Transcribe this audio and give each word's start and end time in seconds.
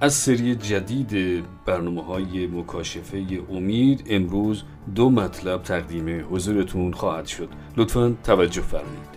از 0.00 0.14
سری 0.14 0.54
جدید 0.54 1.44
برنامه 1.66 2.02
های 2.04 2.46
مکاشفه 2.46 3.26
امید 3.50 4.04
امروز 4.10 4.62
دو 4.94 5.10
مطلب 5.10 5.62
تقدیم 5.62 6.26
حضورتون 6.30 6.92
خواهد 6.92 7.26
شد. 7.26 7.48
لطفا 7.76 8.16
توجه 8.24 8.60
فرمایید. 8.60 9.16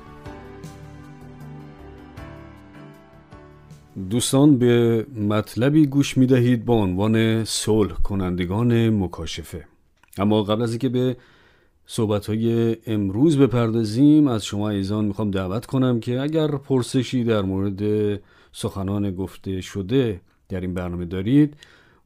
دوستان 4.10 4.58
به 4.58 5.06
مطلبی 5.16 5.86
گوش 5.86 6.18
می 6.18 6.26
دهید 6.26 6.66
با 6.66 6.74
عنوان 6.74 7.46
صلح 7.46 7.94
کنندگان 7.94 8.90
مکاشفه. 8.90 9.66
اما 10.18 10.44
قبل 10.44 10.62
از 10.62 10.70
اینکه 10.70 10.90
به 10.90 11.18
صحبت 11.86 12.26
های 12.26 12.76
امروز 12.88 13.38
بپردازیم 13.38 14.28
از 14.28 14.46
شما 14.46 14.70
ایزان 14.70 15.06
می‌خوام 15.06 15.32
دعوت 15.32 15.66
کنم 15.66 16.00
که 16.00 16.20
اگر 16.20 16.48
پرسشی 16.48 17.24
در 17.24 17.42
مورد 17.42 17.82
سخنان 18.52 19.12
گفته 19.12 19.62
شده 19.62 20.22
در 20.50 20.62
این 20.62 20.74
برنامه 20.74 21.06
دارید. 21.06 21.54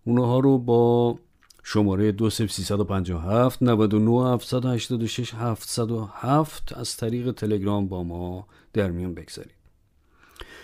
اونها 0.05 0.39
رو 0.39 0.58
با 0.58 1.19
شماره 1.63 2.11
2357 2.11 3.63
99 3.63 4.33
786 4.33 5.33
707 5.33 6.73
از 6.77 6.97
طریق 6.97 7.31
تلگرام 7.31 7.88
با 7.88 8.03
ما 8.03 8.47
در 8.73 8.91
میان 8.91 9.13
بگذارید. 9.13 9.53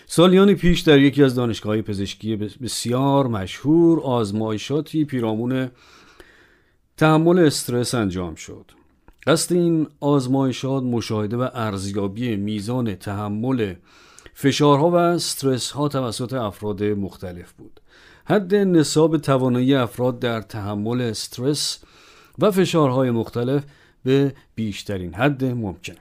سالیان 0.06 0.54
پیش 0.54 0.80
در 0.80 0.98
یکی 0.98 1.22
از 1.22 1.34
دانشگاه 1.34 1.82
پزشکی 1.82 2.36
بسیار 2.36 3.26
مشهور 3.26 4.00
آزمایشاتی 4.00 5.04
پیرامون 5.04 5.70
تحمل 6.96 7.38
استرس 7.38 7.94
انجام 7.94 8.34
شد. 8.34 8.64
قصد 9.26 9.52
این 9.52 9.86
آزمایشات 10.00 10.82
مشاهده 10.82 11.36
و 11.36 11.48
ارزیابی 11.54 12.36
میزان 12.36 12.94
تحمل 12.94 13.74
فشارها 14.42 14.90
و 14.90 14.94
استرس 14.94 15.70
ها 15.70 15.88
توسط 15.88 16.32
افراد 16.32 16.84
مختلف 16.84 17.52
بود. 17.52 17.80
حد 18.24 18.54
نصاب 18.54 19.18
توانایی 19.18 19.74
افراد 19.74 20.18
در 20.18 20.40
تحمل 20.40 21.00
استرس 21.00 21.84
و 22.38 22.50
فشارهای 22.50 23.10
مختلف 23.10 23.64
به 24.04 24.34
بیشترین 24.54 25.14
حد 25.14 25.44
ممکن 25.44 25.94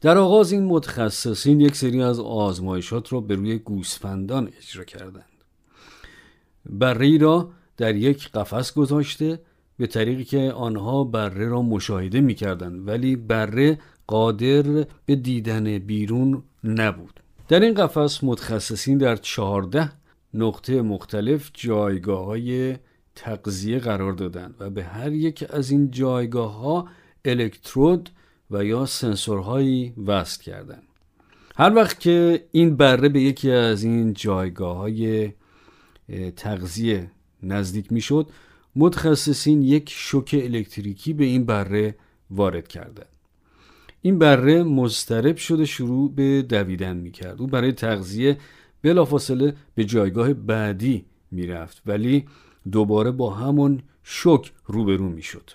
در 0.00 0.18
آغاز 0.18 0.52
این 0.52 0.64
متخصصین 0.64 1.60
یک 1.60 1.76
سری 1.76 2.02
از 2.02 2.20
آزمایشات 2.20 3.12
را 3.12 3.20
به 3.20 3.34
روی 3.34 3.58
گوسفندان 3.58 4.50
اجرا 4.58 4.84
کردند. 4.84 5.44
بره 6.70 7.18
را 7.18 7.50
در 7.76 7.94
یک 7.94 8.28
قفس 8.28 8.74
گذاشته 8.74 9.40
به 9.76 9.86
طریقی 9.86 10.24
که 10.24 10.52
آنها 10.56 11.04
بره 11.04 11.48
را 11.48 11.62
مشاهده 11.62 12.20
می 12.20 12.34
کردن 12.34 12.78
ولی 12.78 13.16
بره 13.16 13.78
قادر 14.10 14.86
به 15.06 15.16
دیدن 15.16 15.78
بیرون 15.78 16.42
نبود. 16.64 17.20
در 17.48 17.60
این 17.60 17.74
قفس 17.74 18.24
متخصصین 18.24 18.98
در 18.98 19.16
چهارده 19.16 19.92
نقطه 20.34 20.82
مختلف 20.82 21.50
جایگاه 21.54 22.24
های 22.24 22.76
تقضیه 23.14 23.78
قرار 23.78 24.12
دادند 24.12 24.54
و 24.60 24.70
به 24.70 24.84
هر 24.84 25.12
یک 25.12 25.44
از 25.50 25.70
این 25.70 25.90
جایگاه 25.90 26.52
ها 26.58 26.88
الکترود 27.24 28.10
و 28.50 28.64
یا 28.64 28.86
سنسورهایی 28.86 29.94
وصل 30.06 30.42
کردند. 30.42 30.82
هر 31.56 31.74
وقت 31.74 32.00
که 32.00 32.44
این 32.52 32.76
بره 32.76 33.08
به 33.08 33.20
یکی 33.20 33.50
از 33.50 33.82
این 33.82 34.12
جایگاه 34.12 34.76
های 34.76 35.32
تغذیه 36.36 37.10
نزدیک 37.42 37.92
می 37.92 38.00
شد 38.00 38.26
متخصصین 38.76 39.62
یک 39.62 39.90
شوک 39.90 40.40
الکتریکی 40.42 41.12
به 41.12 41.24
این 41.24 41.46
بره 41.46 41.94
وارد 42.30 42.68
کردند. 42.68 43.19
این 44.02 44.18
بره 44.18 44.62
مضطرب 44.62 45.36
شده 45.36 45.64
شروع 45.64 46.14
به 46.14 46.42
دویدن 46.42 46.96
می‌کرد. 46.96 47.40
او 47.40 47.46
برای 47.46 47.72
تغذیه 47.72 48.36
بلافاصله 48.82 49.54
به 49.74 49.84
جایگاه 49.84 50.34
بعدی 50.34 51.04
می‌رفت 51.30 51.82
ولی 51.86 52.24
دوباره 52.72 53.10
با 53.10 53.30
همون 53.30 53.82
شوک 54.02 54.52
روبرو 54.66 55.08
می‌شد. 55.08 55.50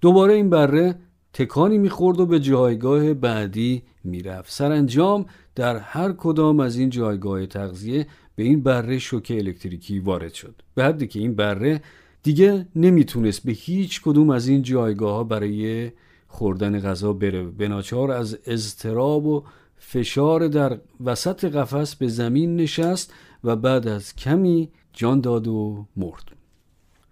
دوباره 0.00 0.34
این 0.34 0.50
بره 0.50 0.94
تکانی 1.32 1.78
می‌خورد 1.78 2.20
و 2.20 2.26
به 2.26 2.40
جایگاه 2.40 3.14
بعدی 3.14 3.82
می‌رفت. 4.04 4.52
سرانجام 4.52 5.26
در 5.54 5.76
هر 5.76 6.12
کدام 6.12 6.60
از 6.60 6.76
این 6.76 6.90
جایگاه 6.90 7.46
تغذیه 7.46 8.06
به 8.36 8.42
این 8.42 8.62
بره 8.62 8.98
شوک 8.98 9.32
الکتریکی 9.36 9.98
وارد 9.98 10.32
شد. 10.32 10.62
به 10.74 10.84
حدی 10.84 11.06
که 11.06 11.18
این 11.18 11.34
بره 11.34 11.82
دیگه 12.22 12.66
نمی‌تونست 12.76 13.44
به 13.46 13.52
هیچ 13.52 14.02
کدوم 14.02 14.30
از 14.30 14.48
این 14.48 14.62
جایگاه 14.62 15.14
ها 15.14 15.24
برای 15.24 15.90
خوردن 16.28 16.80
غذا 16.80 17.12
بره. 17.12 17.42
بناچار 17.44 18.10
از 18.10 18.38
اضطراب 18.46 19.26
و 19.26 19.44
فشار 19.76 20.48
در 20.48 20.78
وسط 21.04 21.44
قفس 21.44 21.94
به 21.94 22.08
زمین 22.08 22.56
نشست 22.56 23.12
و 23.44 23.56
بعد 23.56 23.88
از 23.88 24.16
کمی 24.16 24.70
جان 24.92 25.20
داد 25.20 25.48
و 25.48 25.86
مرد. 25.96 26.24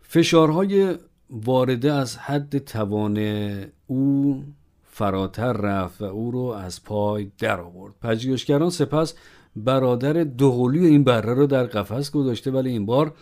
فشارهای 0.02 0.94
وارده 1.30 1.92
از 1.92 2.16
حد 2.16 2.58
توان 2.58 3.18
او 3.86 4.44
فراتر 4.82 5.52
رفت 5.52 6.00
و 6.00 6.04
او 6.04 6.30
رو 6.30 6.40
از 6.40 6.84
پای 6.84 7.30
در 7.38 7.60
آورد. 7.60 7.94
پژوهشگران 8.02 8.70
سپس 8.70 9.14
برادر 9.56 10.24
دوقلوی 10.24 10.86
این 10.86 11.04
بره 11.04 11.34
رو 11.34 11.46
در 11.46 11.64
قفس 11.64 12.10
گذاشته 12.10 12.50
ولی 12.50 12.70
این 12.70 12.86
بار 12.86 13.12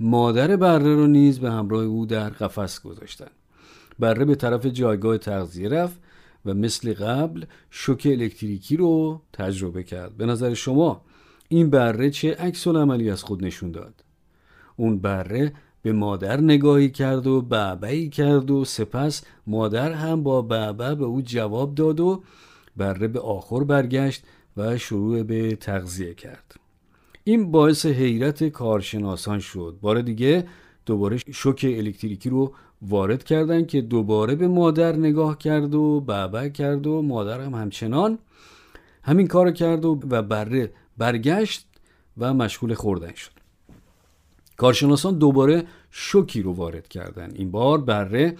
مادر 0.00 0.56
بره 0.56 0.94
رو 0.94 1.06
نیز 1.06 1.38
به 1.38 1.50
همراه 1.50 1.84
او 1.84 2.06
در 2.06 2.30
قفس 2.30 2.82
گذاشتن 2.82 3.30
بره 3.98 4.24
به 4.24 4.34
طرف 4.34 4.66
جایگاه 4.66 5.18
تغذیه 5.18 5.68
رفت 5.68 6.00
و 6.44 6.54
مثل 6.54 6.94
قبل 6.94 7.44
شوک 7.70 8.08
الکتریکی 8.10 8.76
رو 8.76 9.20
تجربه 9.32 9.82
کرد. 9.82 10.16
به 10.16 10.26
نظر 10.26 10.54
شما 10.54 11.04
این 11.48 11.70
بره 11.70 12.10
چه 12.10 12.34
عکس 12.34 12.66
عملی 12.66 13.10
از 13.10 13.22
خود 13.22 13.44
نشون 13.44 13.70
داد؟ 13.70 14.04
اون 14.76 14.98
بره 14.98 15.52
به 15.82 15.92
مادر 15.92 16.40
نگاهی 16.40 16.90
کرد 16.90 17.26
و 17.26 17.42
بعبعی 17.42 18.08
کرد 18.08 18.50
و 18.50 18.64
سپس 18.64 19.22
مادر 19.46 19.92
هم 19.92 20.22
با 20.22 20.42
بعبع 20.42 20.94
به 20.94 21.04
او 21.04 21.22
جواب 21.22 21.74
داد 21.74 22.00
و 22.00 22.22
بره 22.76 23.08
به 23.08 23.20
آخر 23.20 23.64
برگشت 23.64 24.24
و 24.56 24.78
شروع 24.78 25.22
به 25.22 25.56
تغذیه 25.56 26.14
کرد. 26.14 26.54
این 27.24 27.50
باعث 27.50 27.86
حیرت 27.86 28.48
کارشناسان 28.48 29.38
شد. 29.38 29.78
بار 29.80 30.02
دیگه 30.02 30.46
دوباره 30.86 31.18
شوک 31.32 31.66
الکتریکی 31.68 32.30
رو 32.30 32.54
وارد 32.88 33.24
کردن 33.24 33.66
که 33.66 33.80
دوباره 33.80 34.34
به 34.34 34.48
مادر 34.48 34.96
نگاه 34.96 35.38
کرد 35.38 35.74
و 35.74 36.00
بعبع 36.00 36.48
کرد 36.48 36.86
و 36.86 37.02
مادر 37.02 37.40
هم 37.40 37.54
همچنان 37.54 38.18
همین 39.02 39.26
کار 39.26 39.50
کرد 39.50 39.84
و 39.84 39.94
بره 39.94 40.72
برگشت 40.98 41.66
و 42.18 42.34
مشغول 42.34 42.74
خوردن 42.74 43.14
شد. 43.14 43.30
کارشناسان 44.56 45.18
دوباره 45.18 45.64
شوکی 45.90 46.42
رو 46.42 46.52
وارد 46.52 46.88
کردن. 46.88 47.30
این 47.34 47.50
بار 47.50 47.80
بره 47.80 48.36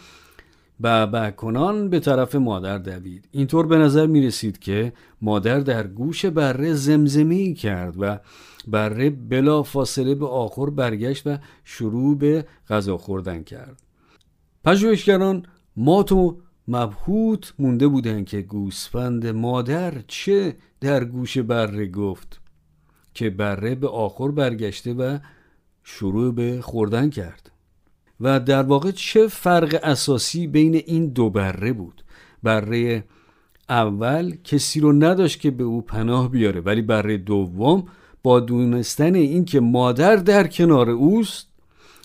بعبع 0.80 1.30
کنان 1.30 1.88
به 1.88 2.00
طرف 2.00 2.34
مادر 2.34 2.78
دوید. 2.78 3.28
اینطور 3.32 3.66
به 3.66 3.78
نظر 3.78 4.06
می 4.06 4.26
رسید 4.26 4.58
که 4.58 4.92
مادر 5.22 5.60
در 5.60 5.86
گوش 5.86 6.26
بره 6.26 6.74
زمزمی 6.74 7.54
کرد 7.54 7.94
و 7.98 8.18
بره 8.68 9.10
بلا 9.10 9.62
فاصله 9.62 10.14
به 10.14 10.26
آخر 10.26 10.70
برگشت 10.70 11.26
و 11.26 11.38
شروع 11.64 12.18
به 12.18 12.44
غذا 12.68 12.98
خوردن 12.98 13.42
کرد. 13.42 13.82
پژوهشگران 14.64 15.46
مات 15.76 16.12
و 16.12 16.38
مبهوت 16.68 17.54
مونده 17.58 17.88
بودند 17.88 18.26
که 18.26 18.40
گوسفند 18.42 19.26
مادر 19.26 19.94
چه 20.08 20.56
در 20.80 21.04
گوش 21.04 21.38
بره 21.38 21.86
گفت 21.86 22.40
که 23.14 23.30
بره 23.30 23.74
به 23.74 23.88
آخر 23.88 24.28
برگشته 24.28 24.94
و 24.94 25.18
شروع 25.84 26.34
به 26.34 26.60
خوردن 26.60 27.10
کرد. 27.10 27.50
و 28.20 28.40
در 28.40 28.62
واقع 28.62 28.90
چه 28.90 29.26
فرق 29.26 29.80
اساسی 29.82 30.46
بین 30.46 30.74
این 30.74 31.06
دو 31.08 31.30
بره 31.30 31.72
بود؟ 31.72 32.04
بره 32.42 33.04
اول 33.68 34.36
کسی 34.44 34.80
رو 34.80 34.92
نداشت 34.92 35.40
که 35.40 35.50
به 35.50 35.64
او 35.64 35.82
پناه 35.82 36.30
بیاره 36.30 36.60
ولی 36.60 36.82
بره 36.82 37.18
دوم 37.18 37.84
با 38.22 38.40
دونستن 38.40 39.14
اینکه 39.14 39.60
مادر 39.60 40.16
در 40.16 40.46
کنار 40.46 40.90
اوست 40.90 41.48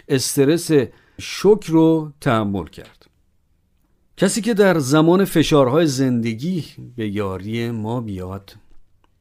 استرس 0.07 0.71
شک 1.19 1.63
رو 1.67 2.11
تحمل 2.21 2.65
کرد. 2.65 3.05
کسی 4.17 4.41
که 4.41 4.53
در 4.53 4.79
زمان 4.79 5.25
فشارهای 5.25 5.87
زندگی 5.87 6.65
به 6.95 7.09
یاری 7.09 7.71
ما 7.71 8.01
بیاد 8.01 8.55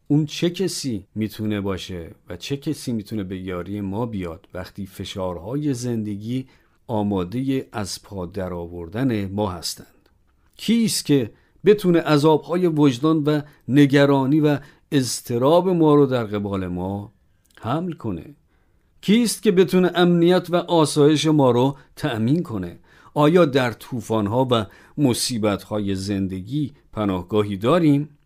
اون 0.08 0.26
چه 0.26 0.50
کسی 0.50 1.06
می‌تونه 1.14 1.60
باشه 1.60 2.10
و 2.28 2.36
چه 2.36 2.56
کسی 2.56 2.92
می‌تونه 2.92 3.24
به 3.24 3.38
یاری 3.38 3.80
ما 3.80 4.06
بیاد 4.06 4.48
وقتی 4.54 4.86
فشارهای 4.86 5.74
زندگی 5.74 6.46
آماده 6.86 7.68
از 7.72 8.02
پا 8.02 8.26
درآوردن 8.26 9.26
ما 9.26 9.50
هستند؟ 9.50 10.08
کیست 10.56 11.04
که 11.04 11.30
بتونه 11.64 12.00
عذابهای 12.00 12.66
وجدان 12.66 13.24
و 13.24 13.40
نگرانی 13.68 14.40
و 14.40 14.58
اضطراب 14.92 15.68
ما 15.68 15.94
رو 15.94 16.06
در 16.06 16.24
قبال 16.24 16.66
ما 16.66 17.12
حمل 17.60 17.92
کنه؟ 17.92 18.34
کیست 19.06 19.42
که 19.42 19.52
بتونه 19.52 19.90
امنیت 19.94 20.46
و 20.50 20.56
آسایش 20.56 21.26
ما 21.26 21.50
رو 21.50 21.76
تأمین 21.96 22.42
کنه؟ 22.42 22.78
آیا 23.14 23.44
در 23.44 23.72
طوفانها 23.72 24.48
و 24.50 24.66
مصیبتهای 24.98 25.94
زندگی 25.94 26.72
پناهگاهی 26.92 27.56
داریم؟ 27.56 28.18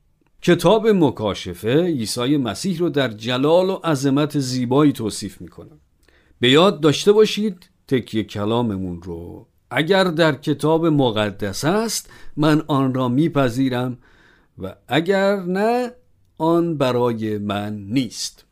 کتاب 0.42 0.88
مکاشفه 0.88 1.82
عیسی 1.82 2.36
مسیح 2.36 2.78
رو 2.78 2.88
در 2.88 3.08
جلال 3.08 3.70
و 3.70 3.74
عظمت 3.74 4.38
زیبایی 4.38 4.92
توصیف 4.92 5.40
می‌کنه. 5.40 5.70
به 6.40 6.50
یاد 6.50 6.80
داشته 6.80 7.12
باشید 7.12 7.70
تکیه 7.88 8.24
کلاممون 8.24 9.02
رو. 9.02 9.46
اگر 9.70 10.04
در 10.04 10.32
کتاب 10.32 10.86
مقدس 10.86 11.64
است 11.64 12.10
من 12.36 12.62
آن 12.66 12.94
را 12.94 13.08
میپذیرم 13.08 13.98
و 14.58 14.74
اگر 14.88 15.42
نه 15.42 15.92
آن 16.38 16.76
برای 16.76 17.38
من 17.38 17.76
نیست. 17.76 18.49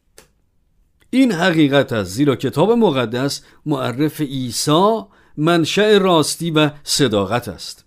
این 1.10 1.32
حقیقت 1.32 1.92
است 1.92 2.10
زیرا 2.10 2.36
کتاب 2.36 2.72
مقدس 2.72 3.42
معرف 3.66 4.20
عیسی 4.20 5.00
منشأ 5.36 5.98
راستی 5.98 6.50
و 6.50 6.70
صداقت 6.84 7.48
است. 7.48 7.84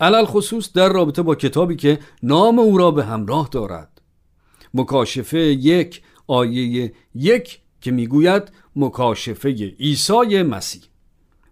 علل 0.00 0.24
خصوص 0.24 0.72
در 0.72 0.88
رابطه 0.88 1.22
با 1.22 1.34
کتابی 1.34 1.76
که 1.76 1.98
نام 2.22 2.58
او 2.58 2.78
را 2.78 2.90
به 2.90 3.04
همراه 3.04 3.48
دارد. 3.52 4.00
مکاشفه 4.74 5.38
یک 5.38 6.02
آیه 6.26 6.92
یک 7.14 7.60
که 7.80 7.90
می‌گوید 7.90 8.42
مکاشفه 8.76 9.48
عیسی 9.80 10.42
مسیح. 10.42 10.82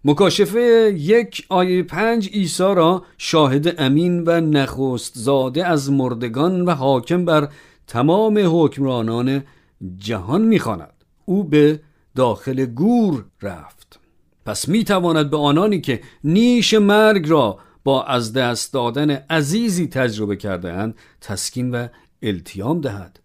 مکاشفه 0.05 0.95
یک 0.97 1.45
آیه 1.49 1.83
پنج 1.83 2.29
عیسی 2.29 2.63
را 2.63 3.03
شاهد 3.17 3.81
امین 3.81 4.23
و 4.23 4.41
نخست 4.41 5.11
زاده 5.15 5.65
از 5.65 5.91
مردگان 5.91 6.61
و 6.61 6.71
حاکم 6.71 7.25
بر 7.25 7.49
تمام 7.87 8.39
حکمرانان 8.43 9.43
جهان 9.97 10.41
می‌خواند. 10.41 10.93
او 11.25 11.43
به 11.43 11.79
داخل 12.15 12.65
گور 12.65 13.25
رفت. 13.41 13.99
پس 14.45 14.67
می‌تواند 14.67 15.29
به 15.29 15.37
آنانی 15.37 15.81
که 15.81 16.01
نیش 16.23 16.73
مرگ 16.73 17.29
را 17.29 17.59
با 17.83 18.03
از 18.03 18.33
دست 18.33 18.73
دادن 18.73 19.09
عزیزی 19.11 19.87
تجربه 19.87 20.35
کرده 20.35 20.73
اند 20.73 20.95
تسکین 21.21 21.71
و 21.71 21.87
التیام 22.21 22.81
دهد. 22.81 23.19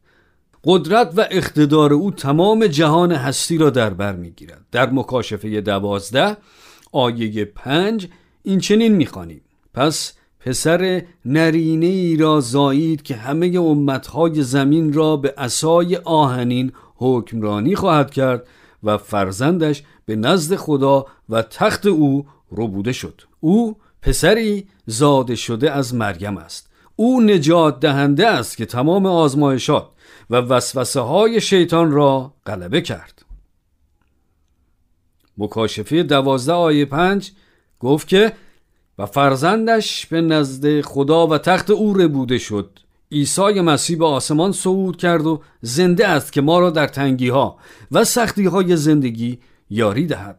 قدرت 0.64 1.12
و 1.16 1.26
اقتدار 1.31 1.93
او 1.93 2.10
تمام 2.10 2.66
جهان 2.66 3.12
هستی 3.12 3.58
را 3.58 3.70
در 3.70 3.90
بر 3.90 4.16
می‌گیرد. 4.16 4.64
در 4.72 4.90
مکاشفه 4.90 5.60
دوازده 5.60 6.37
آیه 6.93 7.44
پنج 7.44 8.08
این 8.43 8.60
چنین 8.60 8.93
می‌خوانیم. 8.93 9.43
پس 9.75 10.12
پسر 10.44 11.03
نرینه 11.25 11.87
ای 11.87 12.17
را 12.17 12.41
زایید 12.41 13.03
که 13.03 13.17
همه 13.17 13.59
امتهای 13.59 14.43
زمین 14.43 14.93
را 14.93 15.17
به 15.17 15.35
اسای 15.37 15.97
آهنین 15.97 16.73
حکمرانی 16.97 17.77
خواهد 17.77 18.11
کرد 18.11 18.47
و 18.83 18.99
فرزندش 18.99 19.83
به 20.05 20.17
نزد 20.17 20.56
خدا 20.56 21.06
و 21.29 21.43
تخت 21.43 21.87
او 21.87 22.27
ربوده 22.53 22.93
شد. 22.93 23.23
او 23.41 23.77
پسری 24.03 24.69
زاده 24.87 25.35
شده 25.35 25.71
از 25.71 25.94
مریم 25.94 26.37
است. 26.37 26.71
او 26.97 27.21
نجات 27.21 27.81
دهنده 27.81 28.29
است 28.29 28.56
که 28.56 28.67
تمام 28.67 29.06
آزمایشات 29.06 29.88
و 30.31 30.37
وسوسه 30.37 31.00
های 31.00 31.41
شیطان 31.41 31.91
را 31.91 32.35
غلبه 32.47 32.81
کرد. 32.81 33.25
مکاشفه 35.38 36.03
دوازده 36.03 36.53
آیه 36.53 36.85
پنج 36.85 37.31
گفت 37.81 38.09
که 38.09 38.33
و 38.99 39.06
فرزندش 39.06 40.06
به 40.06 40.21
نزد 40.21 40.81
خدا 40.81 41.27
و 41.27 41.39
تخت 41.39 41.71
او 41.71 41.94
ربوده 41.94 42.39
شد. 42.39 42.79
عیسی 43.12 43.61
مسیح 43.61 43.99
به 43.99 44.06
آسمان 44.06 44.53
صعود 44.53 44.97
کرد 44.97 45.27
و 45.27 45.41
زنده 45.61 46.09
است 46.09 46.33
که 46.33 46.41
ما 46.41 46.61
را 46.61 46.71
در 46.71 46.87
تنگی 46.87 47.29
ها 47.29 47.56
و 47.93 48.05
سختی 48.05 48.44
های 48.44 48.77
زندگی 48.77 49.39
یاری 49.71 50.06
دهد. 50.06 50.39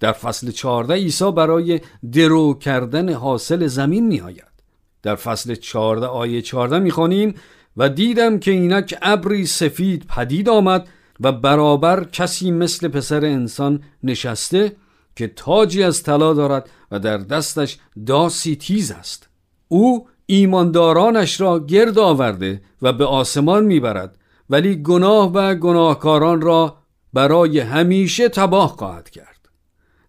در 0.00 0.12
فصل 0.12 0.50
14 0.50 0.94
عیسی 0.94 1.32
برای 1.32 1.80
درو 2.12 2.54
کردن 2.54 3.12
حاصل 3.12 3.66
زمین 3.66 4.06
می 4.06 4.20
آید 4.20 4.54
در 5.02 5.14
فصل 5.14 5.54
14 5.54 6.06
آیه 6.06 6.42
14 6.42 6.78
می 6.78 6.90
خانیم 6.90 7.34
و 7.76 7.88
دیدم 7.88 8.38
که 8.38 8.50
اینک 8.50 8.98
ابری 9.02 9.46
سفید 9.46 10.06
پدید 10.06 10.48
آمد 10.48 10.88
و 11.20 11.32
برابر 11.32 12.04
کسی 12.04 12.50
مثل 12.50 12.88
پسر 12.88 13.24
انسان 13.24 13.82
نشسته 14.02 14.76
که 15.16 15.28
تاجی 15.28 15.82
از 15.82 16.02
طلا 16.02 16.34
دارد 16.34 16.70
و 16.94 16.98
در 16.98 17.18
دستش 17.18 17.78
داسی 18.06 18.56
تیز 18.56 18.90
است. 18.90 19.28
او 19.68 20.08
ایماندارانش 20.26 21.40
را 21.40 21.58
گرد 21.66 21.98
آورده 21.98 22.62
و 22.82 22.92
به 22.92 23.04
آسمان 23.04 23.64
می‌برد 23.64 24.18
ولی 24.50 24.82
گناه 24.82 25.32
و 25.32 25.54
گناهکاران 25.54 26.40
را 26.40 26.76
برای 27.12 27.60
همیشه 27.60 28.28
تباه 28.28 28.76
خواهد 28.76 29.10
کرد. 29.10 29.48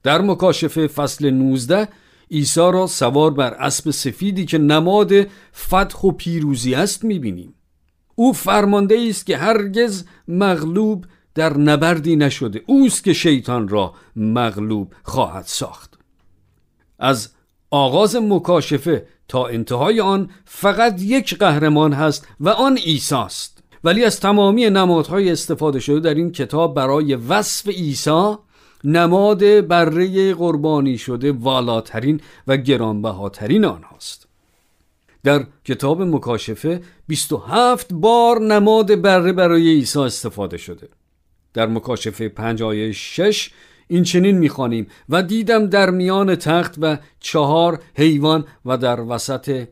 در 0.04 0.22
مکاشفه 0.22 0.88
فصل 0.88 1.30
19 1.30 1.88
عیسی 2.32 2.60
را 2.60 2.88
سوار 2.88 3.32
بر 3.32 3.54
اسب 3.54 3.92
سفیدی 3.92 4.46
که 4.46 4.58
نماد 4.58 5.12
فتح 5.56 6.00
و 6.04 6.12
پیروزی 6.12 6.76
است 6.76 7.04
می‌بینیم. 7.04 7.56
او 8.16 8.34
فرمانده 8.34 9.06
است 9.10 9.26
که 9.26 9.38
هرگز 9.38 10.04
مغلوب 10.28 11.06
در 11.36 11.58
نبردی 11.58 12.16
نشده. 12.16 12.62
اوست 12.66 13.04
که 13.04 13.14
شیطان 13.14 13.68
را 13.68 13.94
مغلوب 14.16 14.94
خواهد 15.04 15.44
ساخت. 15.48 15.95
از 17.00 17.30
آغاز 17.72 18.16
مکاشفه 18.16 19.08
تا 19.28 19.48
انتهای 19.48 20.02
آن 20.02 20.30
فقط 20.46 21.02
یک 21.02 21.38
قهرمان 21.38 21.94
هست 21.94 22.28
و 22.40 22.50
آن 22.50 22.78
عیسی 22.78 23.16
است. 23.16 23.64
ولی 23.84 24.04
از 24.04 24.20
تمامی 24.20 24.70
نمادهای 24.70 25.32
استفاده 25.32 25.80
شده 25.80 26.00
در 26.00 26.14
این 26.14 26.32
کتاب 26.32 26.76
برای 26.76 27.16
وصف 27.16 27.68
عیسی 27.68 28.36
نماد 28.84 29.68
بره 29.68 30.34
قربانی 30.34 30.98
شده 30.98 31.32
والاترین 31.32 32.22
و 32.48 32.58
گرانبهاترین 32.58 33.66
آنهاست 33.66 34.28
در 35.24 35.46
کتاب 35.66 36.02
مکاشفه 36.02 36.82
27 37.08 37.94
بار 37.94 38.42
نماد 38.42 39.02
بره 39.02 39.34
برای 39.34 39.68
عیسی 39.70 40.00
استفاده 40.00 40.58
شده. 40.58 40.90
در 41.54 41.68
مکاشفه 41.68 42.30
5 42.30 42.64
آیه 42.64 42.92
6 42.92 43.52
این 43.88 44.04
چنین 44.04 44.38
می‌خوانیم. 44.38 44.88
و 45.10 45.24
دیدم 45.24 45.66
در 45.68 45.90
میان 45.90 46.36
تخت 46.36 46.76
و 46.82 46.98
چهار 47.20 47.80
حیوان 47.96 48.46
و 48.66 48.78
در 48.78 49.02
وسط 49.02 49.68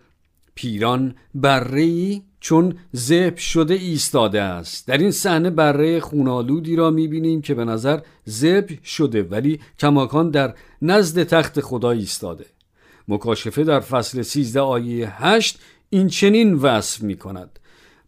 پیران 0.55 1.15
بره 1.35 2.21
چون 2.39 2.75
زب 2.91 3.37
شده 3.37 3.73
ایستاده 3.73 4.41
است. 4.41 4.87
در 4.87 4.97
این 4.97 5.11
صحنه 5.11 5.49
بره 5.49 5.99
خونالودی 5.99 6.75
را 6.75 6.89
می‌بینیم 6.89 7.41
که 7.41 7.53
به 7.53 7.65
نظر 7.65 7.99
زب 8.25 8.83
شده 8.83 9.23
ولی 9.23 9.59
کماکان 9.79 10.29
در 10.29 10.53
نزد 10.81 11.23
تخت 11.23 11.61
خدا 11.61 11.91
ایستاده. 11.91 12.45
مکاشفه 13.07 13.63
در 13.63 13.79
فصل 13.79 14.21
13 14.21 14.59
آیه 14.59 15.23
8 15.23 15.59
این 15.89 16.07
چنین 16.07 16.53
وصف 16.53 17.01
می 17.01 17.17
کند 17.17 17.59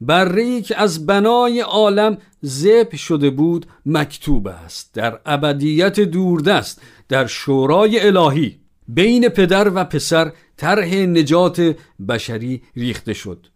بره 0.01 0.61
که 0.61 0.81
از 0.81 1.05
بنای 1.05 1.59
عالم 1.59 2.17
زب 2.41 2.95
شده 2.95 3.29
بود 3.29 3.65
مکتوب 3.85 4.47
است 4.47 4.93
در 4.93 5.19
ابدیت 5.25 5.99
دوردست 5.99 6.81
در 7.09 7.25
شورای 7.25 7.99
الهی. 7.99 8.59
بین 8.87 9.29
پدر 9.29 9.71
و 9.75 9.83
پسر 9.83 10.31
طرح 10.57 10.95
نجات 10.95 11.75
بشری 12.09 12.61
ریخته 12.75 13.13
شد. 13.13 13.47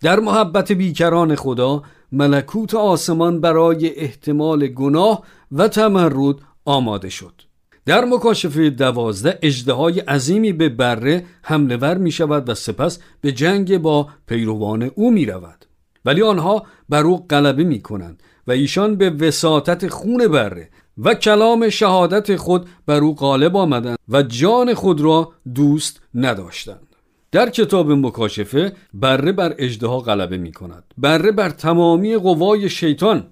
در 0.00 0.20
محبت 0.20 0.72
بیکران 0.72 1.34
خدا 1.34 1.82
ملکوت 2.12 2.74
آسمان 2.74 3.40
برای 3.40 3.94
احتمال 3.96 4.66
گناه 4.66 5.22
و 5.52 5.68
تمرد 5.68 6.36
آماده 6.64 7.08
شد. 7.08 7.42
در 7.86 8.04
مکاشفه 8.04 8.70
دوازده 8.70 9.38
اجده 9.42 10.04
عظیمی 10.08 10.52
به 10.52 10.68
بره 10.68 11.24
حمله 11.42 11.76
ور 11.76 11.98
می 11.98 12.10
شود 12.10 12.48
و 12.48 12.54
سپس 12.54 12.98
به 13.20 13.32
جنگ 13.32 13.78
با 13.78 14.08
پیروان 14.26 14.82
او 14.82 15.10
می 15.10 15.26
رود 15.26 15.65
ولی 16.06 16.22
آنها 16.22 16.62
بر 16.88 17.02
او 17.02 17.26
غلبه 17.26 17.64
می 17.64 17.80
کنند 17.80 18.22
و 18.46 18.52
ایشان 18.52 18.96
به 18.96 19.10
وساطت 19.10 19.88
خون 19.88 20.28
بره 20.28 20.68
و 20.98 21.14
کلام 21.14 21.68
شهادت 21.68 22.36
خود 22.36 22.68
بر 22.86 23.00
او 23.00 23.14
غالب 23.14 23.56
آمدند 23.56 23.98
و 24.08 24.22
جان 24.22 24.74
خود 24.74 25.00
را 25.00 25.32
دوست 25.54 26.00
نداشتند. 26.14 26.86
در 27.32 27.50
کتاب 27.50 27.90
مکاشفه 27.90 28.72
بره 28.94 29.32
بر 29.32 29.54
اجدها 29.58 30.00
غلبه 30.00 30.36
می 30.36 30.52
کند 30.52 30.84
بره 30.98 31.32
بر 31.32 31.50
تمامی 31.50 32.16
قوای 32.16 32.68
شیطان 32.68 33.26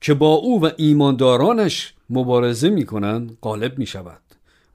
که 0.00 0.14
با 0.14 0.34
او 0.34 0.64
و 0.64 0.70
ایماندارانش 0.76 1.94
مبارزه 2.10 2.70
می 2.70 2.86
کنند 2.86 3.38
غالب 3.42 3.78
می 3.78 3.86
شود 3.86 4.20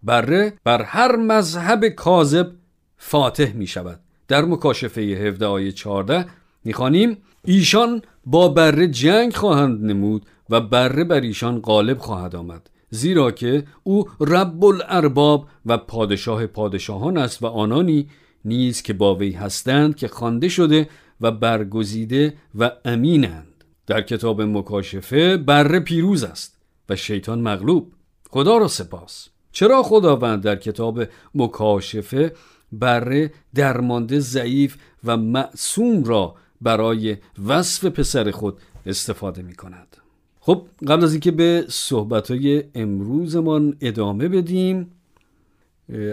بره 0.03 0.53
بر 0.63 0.81
هر 0.81 1.15
مذهب 1.15 1.87
کاذب 1.87 2.51
فاتح 2.97 3.53
می 3.53 3.67
شود 3.67 3.99
در 4.27 4.45
مکاشفه 4.45 5.01
17 5.01 5.45
آیه 5.45 5.71
14 5.71 6.25
می‌خوانیم؟ 6.63 7.17
ایشان 7.45 8.01
با 8.25 8.47
بره 8.47 8.87
جنگ 8.87 9.33
خواهند 9.33 9.85
نمود 9.85 10.25
و 10.49 10.61
بره 10.61 11.03
بر 11.03 11.21
ایشان 11.21 11.59
غالب 11.59 11.97
خواهد 11.97 12.35
آمد 12.35 12.69
زیرا 12.89 13.31
که 13.31 13.63
او 13.83 14.09
رب 14.19 14.63
الارباب 14.63 15.47
و 15.65 15.77
پادشاه 15.77 16.47
پادشاهان 16.47 17.17
است 17.17 17.43
و 17.43 17.47
آنانی 17.47 18.09
نیز 18.45 18.81
که 18.81 18.93
با 18.93 19.15
وی 19.15 19.31
هستند 19.31 19.95
که 19.95 20.07
خوانده 20.07 20.49
شده 20.49 20.89
و 21.21 21.31
برگزیده 21.31 22.33
و 22.55 22.71
امینند. 22.85 23.63
در 23.87 24.01
کتاب 24.01 24.41
مکاشفه 24.41 25.37
بره 25.37 25.79
پیروز 25.79 26.23
است 26.23 26.57
و 26.89 26.95
شیطان 26.95 27.41
مغلوب. 27.41 27.93
خدا 28.29 28.57
را 28.57 28.67
سپاس. 28.67 29.27
چرا 29.51 29.83
خداوند 29.83 30.43
در 30.43 30.55
کتاب 30.55 31.03
مکاشفه 31.35 32.33
بره 32.71 33.31
درمانده 33.55 34.19
ضعیف 34.19 34.77
و 35.03 35.17
معصوم 35.17 36.03
را 36.03 36.35
برای 36.63 37.17
وصف 37.47 37.85
پسر 37.85 38.31
خود 38.31 38.57
استفاده 38.85 39.41
می 39.41 39.55
کند 39.55 39.97
خب 40.39 40.65
قبل 40.87 41.03
از 41.03 41.11
اینکه 41.11 41.31
به 41.31 41.65
صحبت 41.69 42.31
های 42.31 42.63
امروزمان 42.75 43.77
ادامه 43.81 44.27
بدیم 44.27 44.91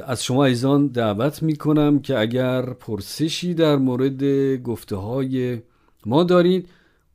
از 0.07 0.25
شما 0.25 0.45
ایزان 0.45 0.87
دعوت 0.87 1.43
می 1.43 1.57
کنم 1.57 2.01
که 2.01 2.19
اگر 2.19 2.63
پرسشی 2.63 3.55
در 3.55 3.77
مورد 3.77 4.25
گفته 4.63 4.97
های 4.97 5.59
ما 6.07 6.25
دارید 6.25 6.69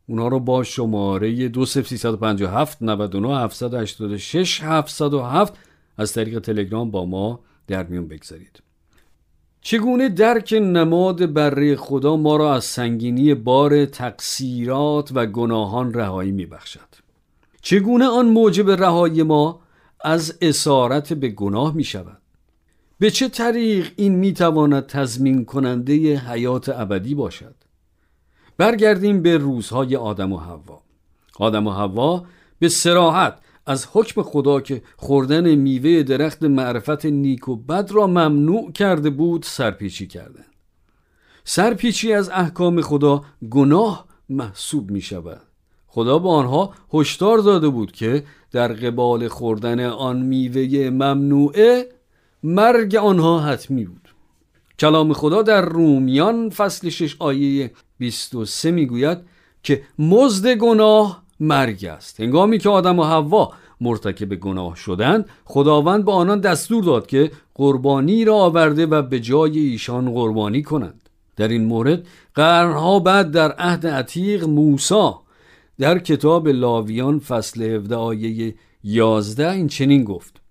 اونا 0.07 0.27
رو 0.27 0.39
با 0.39 0.63
شماره 0.63 1.49
2357 1.49 2.81
99 2.81 3.39
786 3.39 4.61
707 4.63 5.53
از 5.97 6.13
طریق 6.13 6.39
تلگرام 6.39 6.91
با 6.91 7.05
ما 7.05 7.39
در 7.67 7.83
میون 7.83 8.07
بگذارید. 8.07 8.64
چگونه 9.65 10.09
درک 10.09 10.53
نماد 10.53 11.33
بره 11.33 11.75
خدا 11.75 12.17
ما 12.17 12.37
را 12.37 12.55
از 12.55 12.65
سنگینی 12.65 13.33
بار 13.33 13.85
تقصیرات 13.85 15.11
و 15.15 15.25
گناهان 15.25 15.93
رهایی 15.93 16.31
میبخشد؟ 16.31 16.79
چگونه 17.61 18.05
آن 18.05 18.25
موجب 18.25 18.71
رهایی 18.71 19.23
ما 19.23 19.59
از 20.01 20.37
اسارت 20.41 21.13
به 21.13 21.29
گناه 21.29 21.75
می 21.75 21.83
شود 21.83 22.21
به 22.99 23.11
چه 23.11 23.29
طریق 23.29 23.91
این 23.95 24.15
می 24.15 24.33
تواند 24.33 24.85
تضمین 24.85 25.45
کننده 25.45 26.17
حیات 26.17 26.69
ابدی 26.69 27.15
باشد؟ 27.15 27.55
برگردیم 28.57 29.21
به 29.21 29.37
روزهای 29.37 29.95
آدم 29.95 30.33
و 30.33 30.37
حوا. 30.37 30.81
آدم 31.39 31.67
و 31.67 31.71
حوا 31.71 32.25
به 32.59 32.69
سراحت 32.69 33.37
از 33.65 33.87
حکم 33.91 34.21
خدا 34.21 34.61
که 34.61 34.81
خوردن 34.97 35.55
میوه 35.55 36.03
درخت 36.03 36.43
معرفت 36.43 37.05
نیک 37.05 37.47
و 37.47 37.55
بد 37.55 37.91
را 37.91 38.07
ممنوع 38.07 38.71
کرده 38.71 39.09
بود 39.09 39.43
سرپیچی 39.43 40.07
کردند. 40.07 40.45
سرپیچی 41.43 42.13
از 42.13 42.29
احکام 42.29 42.81
خدا 42.81 43.23
گناه 43.49 44.05
محسوب 44.29 44.91
می 44.91 45.01
شود 45.01 45.41
خدا 45.87 46.19
به 46.19 46.29
آنها 46.29 46.73
هشدار 46.93 47.37
داده 47.37 47.69
بود 47.69 47.91
که 47.91 48.23
در 48.51 48.73
قبال 48.73 49.27
خوردن 49.27 49.85
آن 49.85 50.21
میوه 50.21 50.89
ممنوعه 50.89 51.89
مرگ 52.43 52.95
آنها 52.95 53.39
حتمی 53.39 53.85
بود. 53.85 54.09
کلام 54.79 55.13
خدا 55.13 55.41
در 55.41 55.65
رومیان 55.65 56.49
فصل 56.49 56.89
6 56.89 57.15
آیه 57.19 57.71
23 57.97 58.71
می‌گوید 58.71 59.17
که 59.63 59.83
مزد 59.99 60.55
گناه 60.55 61.24
مرگ 61.39 61.85
است. 61.85 62.19
هنگامی 62.19 62.57
که 62.57 62.69
آدم 62.69 62.99
و 62.99 63.03
حوا 63.03 63.53
مرتکب 63.81 64.35
گناه 64.35 64.75
شدند 64.75 65.29
خداوند 65.45 66.05
به 66.05 66.11
آنان 66.11 66.39
دستور 66.39 66.83
داد 66.83 67.07
که 67.07 67.31
قربانی 67.55 68.25
را 68.25 68.35
آورده 68.35 68.85
و 68.85 69.01
به 69.01 69.19
جای 69.19 69.59
ایشان 69.59 70.13
قربانی 70.13 70.63
کنند. 70.63 71.09
در 71.35 71.47
این 71.47 71.65
مورد 71.65 72.07
قرنها 72.35 72.99
بعد 72.99 73.31
در 73.31 73.51
عهد 73.51 73.87
عتیق 73.87 74.43
موسی 74.43 75.11
در 75.79 75.99
کتاب 75.99 76.47
لاویان 76.47 77.19
فصل 77.19 77.63
17 77.63 77.95
آیه 77.95 78.55
11 78.83 79.51
این 79.51 79.67
چنین 79.67 80.03
گفت 80.03 80.41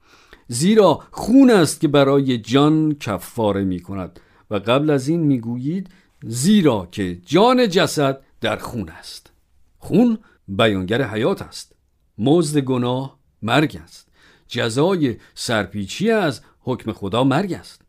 زیرا 0.48 1.00
خون 1.10 1.50
است 1.50 1.80
که 1.80 1.88
برای 1.88 2.38
جان 2.38 2.96
کفاره 3.00 3.64
می 3.64 3.80
کند 3.80 4.20
و 4.50 4.54
قبل 4.54 4.90
از 4.90 5.08
این 5.08 5.20
می 5.20 5.40
گویید 5.40 5.88
زیرا 6.22 6.88
که 6.92 7.18
جان 7.26 7.68
جسد 7.68 8.20
در 8.40 8.56
خون 8.56 8.88
است. 8.88 9.32
خون 9.78 10.18
بیانگر 10.48 11.02
حیات 11.02 11.42
است. 11.42 11.74
مزد 12.18 12.58
گناه 12.60 13.18
مرگ 13.42 13.80
است. 13.82 14.08
جزای 14.48 15.16
سرپیچی 15.34 16.10
از 16.10 16.40
حکم 16.60 16.92
خدا 16.92 17.24
مرگ 17.24 17.52
است. 17.52 17.82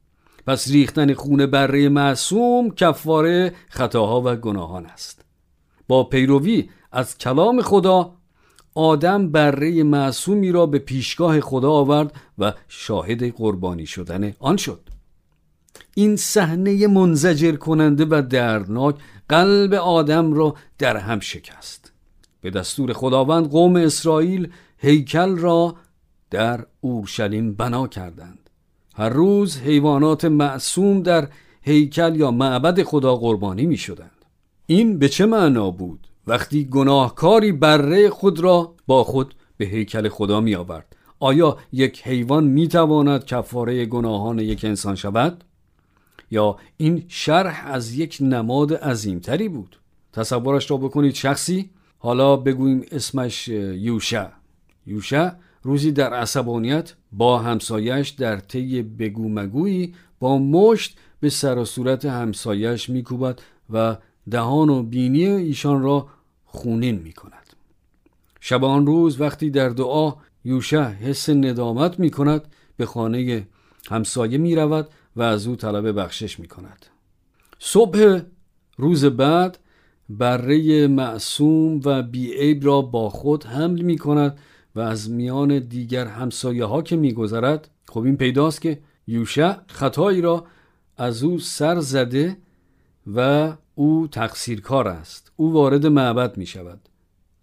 پس 0.47 0.67
ریختن 0.67 1.13
خون 1.13 1.45
بره 1.45 1.89
معصوم 1.89 2.71
کفاره 2.71 3.53
خطاها 3.69 4.21
و 4.25 4.35
گناهان 4.35 4.85
است. 4.85 5.25
با 5.87 6.03
پیروی 6.03 6.69
از 6.91 7.17
کلام 7.17 7.61
خدا 7.61 8.15
آدم 8.75 9.31
بره 9.31 9.83
معصومی 9.83 10.51
را 10.51 10.65
به 10.65 10.79
پیشگاه 10.79 11.39
خدا 11.39 11.71
آورد 11.71 12.13
و 12.37 12.53
شاهد 12.67 13.35
قربانی 13.35 13.85
شدن 13.85 14.33
آن 14.39 14.57
شد. 14.57 14.89
این 15.95 16.15
صحنه 16.15 16.87
منزجر 16.87 17.55
کننده 17.55 18.05
و 18.05 18.21
دردناک 18.29 18.95
قلب 19.29 19.73
آدم 19.73 20.33
را 20.33 20.55
در 20.77 20.97
هم 20.97 21.19
شکست. 21.19 21.84
به 22.45 22.51
دستور 22.51 22.93
خداوند 22.93 23.49
قوم 23.49 23.75
اسرائیل 23.75 24.49
هیکل 24.77 25.37
را 25.37 25.75
در 26.31 26.65
اورشلیم 26.81 27.53
بنا 27.53 27.87
کردند. 27.87 28.49
هر 28.95 29.09
روز 29.09 29.57
حیوانات 29.57 30.25
معصوم 30.25 31.01
در 31.01 31.27
هیکل 31.61 32.15
یا 32.15 32.31
معبد 32.31 32.83
خدا 32.83 33.15
قربانی 33.15 33.65
می 33.65 33.77
شدند 33.77 34.25
این 34.65 34.99
به 34.99 35.09
چه 35.09 35.25
معنا 35.25 35.71
بود؟ 35.71 36.07
وقتی 36.27 36.65
گناهکاری 36.65 37.51
بره 37.51 38.09
خود 38.09 38.39
را 38.39 38.73
با 38.87 39.03
خود 39.03 39.35
به 39.57 39.65
هیکل 39.65 40.09
خدا 40.09 40.41
می 40.41 40.55
آورد 40.55 40.95
آیا 41.19 41.57
یک 41.71 42.07
حیوان 42.07 42.43
می 42.43 42.67
تواند 42.67 43.25
کفاره 43.25 43.85
گناهان 43.85 44.39
یک 44.39 44.65
انسان 44.65 44.95
شود؟ 44.95 45.43
یا 46.31 46.57
این 46.77 47.05
شرح 47.07 47.63
از 47.67 47.93
یک 47.93 48.17
نماد 48.21 48.73
عظیمتری 48.73 49.49
بود؟ 49.49 49.75
تصورش 50.13 50.71
را 50.71 50.77
بکنید 50.77 51.15
شخصی 51.15 51.69
حالا 52.05 52.35
بگوییم 52.35 52.85
اسمش 52.91 53.47
یوشع. 53.47 54.27
یوشع 54.85 55.29
روزی 55.63 55.91
در 55.91 56.13
عصبانیت 56.13 56.93
با 57.11 57.39
همسایش 57.39 58.09
در 58.09 58.37
طی 58.37 58.81
بگو 58.81 59.29
مگویی 59.29 59.95
با 60.19 60.37
مشت 60.37 60.97
به 61.19 61.29
سر 61.29 61.57
و 61.57 61.65
صورت 61.65 62.05
همسایش 62.05 62.89
میکوبد 62.89 63.39
و 63.69 63.97
دهان 64.31 64.69
و 64.69 64.83
بینی 64.83 65.25
ایشان 65.25 65.81
را 65.81 66.07
خونین 66.45 66.95
می 66.99 67.13
کند 67.13 67.53
شب 68.39 68.63
آن 68.63 68.85
روز 68.85 69.21
وقتی 69.21 69.49
در 69.49 69.69
دعا 69.69 70.13
یوشع 70.43 70.87
حس 70.91 71.29
ندامت 71.29 71.99
می 71.99 72.11
کند 72.11 72.47
به 72.77 72.85
خانه 72.85 73.47
همسایه 73.89 74.37
می 74.37 74.55
رود 74.55 74.89
و 75.15 75.21
از 75.21 75.47
او 75.47 75.55
طلب 75.55 75.99
بخشش 76.01 76.39
می 76.39 76.47
کند 76.47 76.85
صبح 77.59 78.19
روز 78.77 79.05
بعد 79.05 79.59
بره 80.09 80.87
معصوم 80.87 81.79
و 81.85 82.03
بیعیب 82.03 82.65
را 82.65 82.81
با 82.81 83.09
خود 83.09 83.43
حمل 83.43 83.81
می 83.81 83.97
کند 83.97 84.37
و 84.75 84.79
از 84.79 85.09
میان 85.09 85.59
دیگر 85.59 86.05
همسایه 86.05 86.65
ها 86.65 86.81
که 86.81 86.95
میگذرد 86.95 87.69
خب 87.87 87.99
این 87.99 88.17
پیداست 88.17 88.61
که 88.61 88.79
یوشع 89.07 89.53
خطایی 89.67 90.21
را 90.21 90.45
از 90.97 91.23
او 91.23 91.39
سر 91.39 91.79
زده 91.79 92.37
و 93.15 93.53
او 93.75 94.07
تقصیرکار 94.07 94.87
است. 94.87 95.31
او 95.35 95.53
وارد 95.53 95.85
معبد 95.85 96.37
می 96.37 96.45
شود 96.45 96.79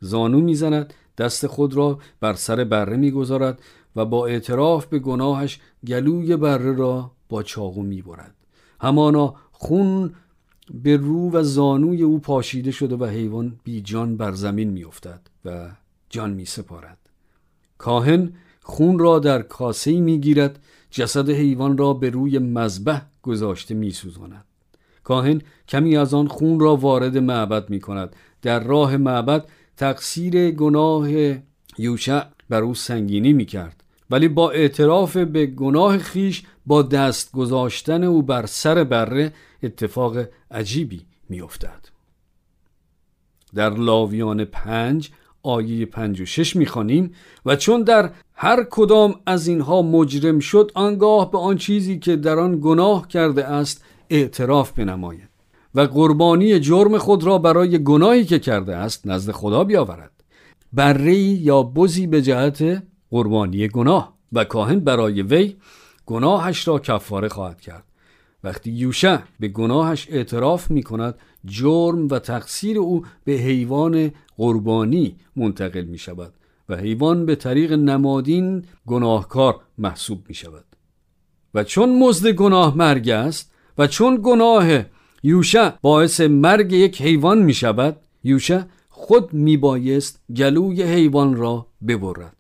زانو 0.01 0.41
می‌زند 0.41 0.95
دست 1.19 1.47
خود 1.47 1.75
را 1.75 1.99
بر 2.21 2.35
سر 2.35 2.65
بره 2.65 2.97
می‌گذارد 2.97 3.63
و 3.97 4.05
با 4.05 4.27
اعتراف 4.27 4.87
به 4.87 4.99
گناهش 4.99 5.61
گلوی 5.87 6.37
بره 6.37 6.73
را 6.73 7.11
با 7.29 7.43
چاقو 7.43 7.83
می‌برد. 7.83 8.35
همانا 8.81 9.35
خون 9.53 10.15
به 10.71 10.97
رو 10.97 11.31
و 11.31 11.43
زانوی 11.43 12.03
او 12.03 12.19
پاشیده 12.19 12.71
شده 12.71 12.97
و 12.97 13.05
حیوان 13.05 13.61
بی 13.65 13.81
جان 13.81 14.17
بر 14.17 14.33
زمین 14.33 14.71
میافتد 14.71 15.21
و 15.45 15.69
جان 16.11 16.31
می 16.31 16.45
سپارد. 16.45 16.99
کاهن 17.79 18.33
خون 18.63 18.99
را 18.99 19.19
در 19.19 19.43
کاسه 19.43 20.01
می‌گیرد 20.01 20.59
جسد 20.91 21.31
حیوان 21.31 21.79
را 21.79 21.93
به 21.93 22.11
روی 22.11 22.39
مذبح 22.39 23.03
گذاشته 23.23 23.75
میسوزاند 23.75 24.45
کاهن 25.05 25.41
کمی 25.69 25.97
از 25.97 26.15
آن 26.15 26.29
خون 26.29 26.61
را 26.61 26.77
وارد 26.77 27.19
معبد 27.19 27.71
می 27.71 27.81
کند. 27.81 28.17
در 28.43 28.61
راه 28.61 28.97
معبد 28.97 29.45
تقصیر 29.77 30.51
گناه 30.51 31.09
یوشع 31.79 32.23
بر 32.49 32.63
او 32.63 32.75
سنگینی 32.75 33.33
می 33.33 33.45
کرد. 33.45 33.85
ولی 34.11 34.29
با 34.29 34.51
اعتراف 34.51 35.17
به 35.17 35.47
گناه 35.47 35.99
خیش 35.99 36.43
با 36.67 36.83
دست 36.83 37.33
گذاشتن 37.33 38.05
او 38.05 38.23
بر 38.23 38.47
سر 38.47 38.85
بره 38.85 39.33
اتفاق 39.63 40.17
عجیبی 40.51 41.07
می 41.29 41.41
افتد. 41.41 41.89
در 43.55 43.71
لاویان 43.71 44.45
پنج 44.45 45.11
آیه 45.43 45.87
پنج 45.87 46.21
و 46.21 46.27
شش 46.27 46.57
می 46.57 46.67
خانیم 46.67 47.15
و 47.47 47.57
چون 47.57 47.83
در 47.83 48.11
هر 48.35 48.67
کدام 48.71 49.15
از 49.27 49.47
اینها 49.47 49.83
مجرم 49.83 50.39
شد 50.39 50.71
آنگاه 50.75 51.31
به 51.31 51.39
آن 51.39 51.57
چیزی 51.57 51.99
که 51.99 52.17
در 52.17 52.39
آن 52.39 52.59
گناه 52.63 53.09
کرده 53.09 53.45
است 53.45 53.85
اعتراف 54.11 54.73
بنماید 54.73 55.29
و 55.75 55.81
قربانی 55.81 56.61
جرم 56.61 56.99
خود 56.99 57.25
را 57.25 57.39
برای 57.39 57.85
گناهی 57.85 58.25
که 58.25 58.39
کرده 58.39 58.77
است 58.77 59.07
نزد 59.07 59.33
خدا 59.33 59.65
بیاورد 59.65 60.11
بره 60.73 61.17
یا 61.19 61.63
بزی 61.63 62.07
به 62.07 62.23
جهت 62.23 62.83
قربانی 63.11 63.69
گناه 63.69 64.15
و 64.33 64.45
کاهن 64.45 64.81
برای 64.81 65.23
وی 65.23 65.57
گناهش 66.07 66.69
را 66.69 66.79
کفاره 66.79 67.29
خواهد 67.29 67.61
کرد 67.61 67.85
وقتی 68.45 68.71
یوشع 68.71 69.19
به 69.41 69.49
گناهش 69.49 70.07
اعتراف 70.11 70.71
می 70.71 70.83
کند 70.83 71.15
جرم 71.45 72.09
و 72.09 72.19
تقصیر 72.19 72.79
او 72.79 73.05
به 73.25 73.33
حیوان 73.33 74.11
قربانی 74.37 75.17
منتقل 75.37 75.85
می 75.85 75.99
شود 75.99 76.33
و 76.69 76.77
حیوان 76.77 77.27
به 77.27 77.35
طریق 77.35 77.73
نمادین 77.73 78.65
گناهکار 78.87 79.61
محسوب 79.79 80.25
می 80.29 80.35
شود 80.35 80.65
و 81.55 81.65
چون 81.65 81.99
مزد 81.99 82.31
گناه 82.31 82.77
مرگ 82.77 83.09
است 83.09 83.53
و 83.79 83.87
چون 83.87 84.21
گناه 84.23 84.83
یوشع 85.23 85.71
باعث 85.83 86.21
مرگ 86.21 86.73
یک 86.73 87.03
حیوان 87.03 87.39
می 87.43 87.55
شود 87.55 87.97
یوشع 88.25 88.61
خود 88.89 89.33
می 89.33 89.57
بایست 89.57 90.21
گلوی 90.37 90.83
حیوان 90.83 91.37
را 91.37 91.67
ببرد. 91.89 92.37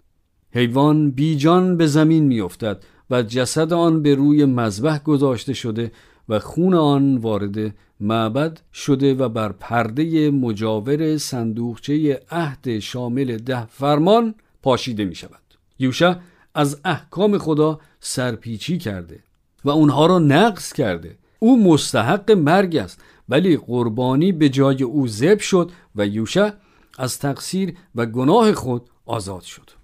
حیوان 0.50 1.10
بیجان 1.10 1.76
به 1.76 1.86
زمین 1.86 2.24
می 2.24 2.40
افتد 2.40 2.84
و 3.12 3.22
جسد 3.22 3.72
آن 3.72 4.02
به 4.02 4.14
روی 4.14 4.44
مذبح 4.44 4.98
گذاشته 4.98 5.52
شده 5.52 5.92
و 6.28 6.38
خون 6.38 6.74
آن 6.74 7.16
وارد 7.16 7.74
معبد 8.00 8.60
شده 8.74 9.14
و 9.14 9.28
بر 9.28 9.52
پرده 9.52 10.30
مجاور 10.30 11.18
صندوقچه 11.18 12.20
عهد 12.30 12.78
شامل 12.78 13.36
ده 13.36 13.66
فرمان 13.66 14.34
پاشیده 14.62 15.04
می 15.04 15.14
شود 15.14 15.42
یوشع 15.78 16.14
از 16.54 16.80
احکام 16.84 17.38
خدا 17.38 17.80
سرپیچی 18.00 18.78
کرده 18.78 19.18
و 19.64 19.70
اونها 19.70 20.06
را 20.06 20.18
نقض 20.18 20.72
کرده. 20.72 21.16
او 21.38 21.64
مستحق 21.64 22.30
مرگ 22.30 22.76
است 22.76 23.00
ولی 23.28 23.56
قربانی 23.56 24.32
به 24.32 24.48
جای 24.48 24.82
او 24.82 25.08
زب 25.08 25.38
شد 25.38 25.70
و 25.96 26.06
یوشع 26.06 26.50
از 26.98 27.18
تقصیر 27.18 27.74
و 27.94 28.06
گناه 28.06 28.52
خود 28.52 28.82
آزاد 29.06 29.42
شد. 29.42 29.81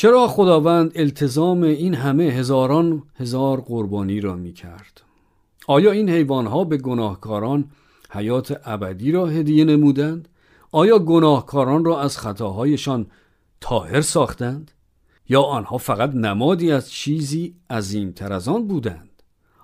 چرا 0.00 0.28
خداوند 0.28 0.92
التزام 0.94 1.62
این 1.62 1.94
همه 1.94 2.24
هزاران 2.24 3.02
هزار 3.16 3.60
قربانی 3.60 4.20
را 4.20 4.34
می 4.34 4.52
کرد؟ 4.52 5.02
آیا 5.66 5.90
این 5.90 6.10
حیوانها 6.10 6.64
به 6.64 6.76
گناهکاران 6.76 7.70
حیات 8.10 8.60
ابدی 8.64 9.12
را 9.12 9.26
هدیه 9.26 9.64
نمودند؟ 9.64 10.28
آیا 10.72 10.98
گناهکاران 10.98 11.84
را 11.84 12.00
از 12.00 12.18
خطاهایشان 12.18 13.06
طاهر 13.60 14.00
ساختند؟ 14.00 14.70
یا 15.28 15.42
آنها 15.42 15.78
فقط 15.78 16.14
نمادی 16.14 16.72
از 16.72 16.90
چیزی 16.90 17.54
عظیمتر 17.70 18.32
از 18.32 18.48
آن 18.48 18.66
بودند؟ 18.66 19.22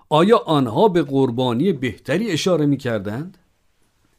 آیا 0.09 0.39
آنها 0.39 0.89
به 0.89 1.03
قربانی 1.03 1.73
بهتری 1.73 2.31
اشاره 2.31 2.67
می 2.67 2.77
کردند؟ 2.77 3.39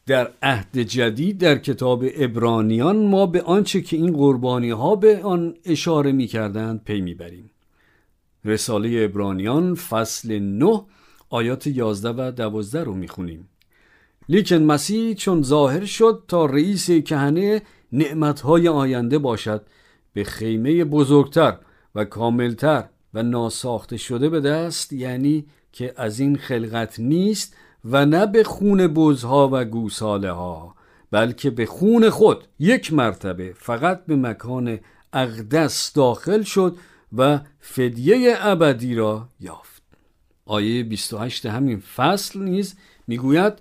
در 0.08 0.32
عهد 0.42 0.78
جدید 0.78 1.38
در 1.38 1.58
کتاب 1.58 2.04
ابرانیان 2.16 3.06
ما 3.08 3.26
به 3.26 3.42
آنچه 3.42 3.82
که 3.82 3.98
این 3.98 4.14
قربانی 4.14 4.70
ها 4.70 4.96
به 4.96 5.24
آن 5.24 5.56
اشاره 5.66 6.12
می 6.12 6.28
کردند 6.28 6.84
پی 6.84 7.02
می 7.02 7.14
بریم. 7.14 7.52
رساله 8.46 9.04
ابرانیان 9.04 9.76
فصل 9.76 10.40
9 10.40 10.82
آیات 11.30 11.68
11 11.68 12.10
و 12.10 12.32
12 12.32 12.84
رو 12.84 12.94
می 12.94 13.08
خونیم. 13.08 13.50
لیکن 14.30 14.56
مسیح 14.56 15.14
چون 15.14 15.42
ظاهر 15.42 15.86
شد 15.86 16.24
تا 16.28 16.46
رئیس 16.46 16.92
کهنه 16.92 17.62
نعمتهای 17.92 18.68
آینده 18.68 19.18
باشد 19.18 19.66
به 20.14 20.24
خیمه 20.24 20.84
بزرگتر 20.84 21.58
و 21.96 22.06
کاملتر 22.06 22.84
و 23.14 23.24
ناساخته 23.24 23.98
شده 23.98 24.30
به 24.30 24.40
دست 24.40 24.94
یعنی 24.94 25.46
که 25.72 25.94
از 25.98 26.20
این 26.20 26.36
خلقت 26.38 27.00
نیست 27.00 27.56
و 27.86 28.06
نه 28.06 28.26
به 28.26 28.44
خون 28.44 28.88
بزها 28.88 29.50
و 29.52 29.66
گوساله 29.66 30.32
ها 30.32 30.76
بلکه 31.12 31.50
به 31.50 31.66
خون 31.66 32.10
خود 32.10 32.48
یک 32.60 32.94
مرتبه 32.94 33.54
فقط 33.58 34.06
به 34.06 34.16
مکان 34.16 34.80
اقدس 35.14 35.94
داخل 35.94 36.42
شد 36.42 36.78
و 37.18 37.40
فدیه 37.60 38.36
ابدی 38.40 38.96
را 38.96 39.28
یافت. 39.40 39.84
آیه 40.46 40.84
28 40.84 41.46
همین 41.46 41.80
فصل 41.80 42.40
نیز 42.40 42.76
می‌گوید 43.08 43.54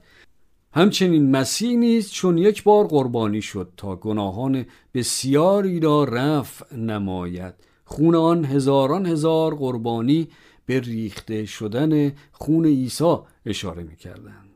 همچنین 0.72 1.30
مسیح 1.30 1.76
نیز 1.76 2.10
چون 2.10 2.38
یک 2.38 2.62
بار 2.62 2.87
قربانی 2.87 3.42
شد 3.42 3.72
تا 3.76 3.96
گناهان 3.96 4.66
بسیاری 4.94 5.80
را 5.80 6.04
رفع 6.04 6.76
نماید. 6.76 7.54
خون 7.84 8.14
آن 8.14 8.44
هزاران 8.44 9.06
هزار 9.06 9.54
قربانی 9.54 10.28
به 10.66 10.81
ریخته 10.81 11.46
شدن 11.46 12.12
خون 12.33 12.66
عیسی 12.66 13.16
اشاره 13.46 13.83
می‌کردند. 13.83 14.50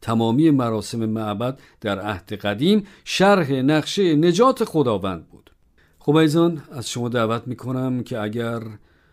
تمامی 0.00 0.50
مراسم 0.50 1.06
معبد 1.06 1.60
در 1.80 2.00
عهد 2.00 2.32
قدیم 2.32 2.86
شرح 3.04 3.52
نقشه 3.52 4.16
نجات 4.16 4.64
خداوند 4.64 5.28
بود. 5.28 5.50
خب 5.98 6.16
ایزان 6.16 6.62
از 6.72 6.90
شما 6.90 7.08
دعوت 7.08 7.42
می‌کنم 7.46 8.02
که 8.02 8.20
اگر 8.20 8.62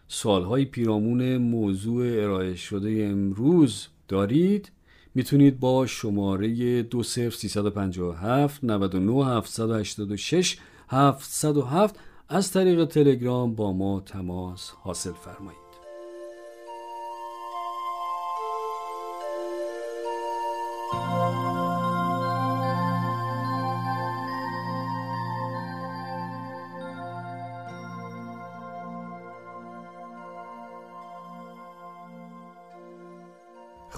سوالهای 0.07 0.65
پیرامون 0.65 1.37
موضوع 1.37 2.23
ارائه 2.23 2.55
شده 2.55 3.07
امروز 3.11 3.87
دارید 4.07 4.71
می‌تونید 5.15 5.59
با 5.59 5.85
شماره 5.85 6.83
20357 6.83 8.63
99 8.63 9.25
786 9.25 10.57
707 10.89 11.99
از 12.29 12.51
طریق 12.51 12.85
تلگرام 12.85 13.55
با 13.55 13.73
ما 13.73 13.99
تماس 14.05 14.71
حاصل 14.75 15.13
فرمایید. 15.13 15.68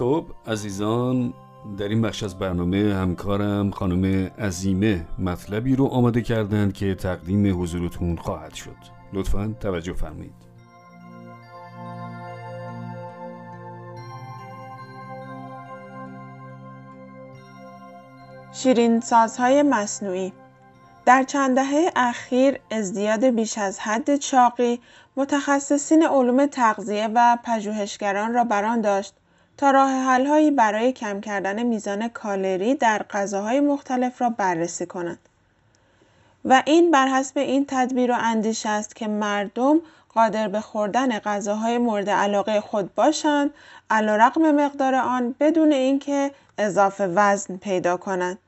خب 0.02 0.24
عزیزان 0.46 1.34
در 1.78 1.88
این 1.88 2.02
بخش 2.02 2.22
از 2.22 2.38
برنامه 2.38 2.94
همکارم 2.94 3.70
خانم 3.70 4.30
عزیمه 4.38 5.06
مطلبی 5.18 5.76
رو 5.76 5.86
آماده 5.86 6.22
کردند 6.22 6.72
که 6.72 6.94
تقدیم 6.94 7.62
حضورتون 7.62 8.16
خواهد 8.16 8.54
شد. 8.54 8.76
لطفا 9.12 9.54
توجه 9.60 9.92
فرمایید. 9.92 10.34
شیرین 18.52 19.00
سازهای 19.00 19.62
مصنوعی. 19.62 20.32
در 21.06 21.22
چند 21.22 21.54
دهه 21.54 21.90
اخیر 21.96 22.58
ازدیاد 22.70 23.24
بیش 23.24 23.58
از 23.58 23.78
حد 23.78 24.16
چاقی 24.16 24.80
متخصصین 25.16 26.02
علوم 26.02 26.46
تغذیه 26.46 27.08
و 27.14 27.38
پژوهشگران 27.44 28.34
را 28.34 28.44
بران 28.44 28.80
داشت 28.80 29.14
تا 29.56 29.70
راه 29.70 29.90
حل‌هایی 29.90 30.50
برای 30.50 30.92
کم 30.92 31.20
کردن 31.20 31.62
میزان 31.62 32.08
کالری 32.08 32.74
در 32.74 33.02
غذاهای 33.10 33.60
مختلف 33.60 34.22
را 34.22 34.30
بررسی 34.30 34.86
کنند. 34.86 35.18
و 36.44 36.62
این 36.66 36.90
بر 36.90 37.08
حسب 37.08 37.38
این 37.38 37.64
تدبیر 37.68 38.12
و 38.12 38.16
اندیشه 38.18 38.68
است 38.68 38.96
که 38.96 39.08
مردم 39.08 39.80
قادر 40.14 40.48
به 40.48 40.60
خوردن 40.60 41.18
غذاهای 41.18 41.78
مورد 41.78 42.10
علاقه 42.10 42.60
خود 42.60 42.94
باشند 42.94 43.50
علیرغم 43.90 44.50
مقدار 44.50 44.94
آن 44.94 45.34
بدون 45.40 45.72
اینکه 45.72 46.30
اضافه 46.58 47.06
وزن 47.06 47.56
پیدا 47.56 47.96
کنند. 47.96 48.38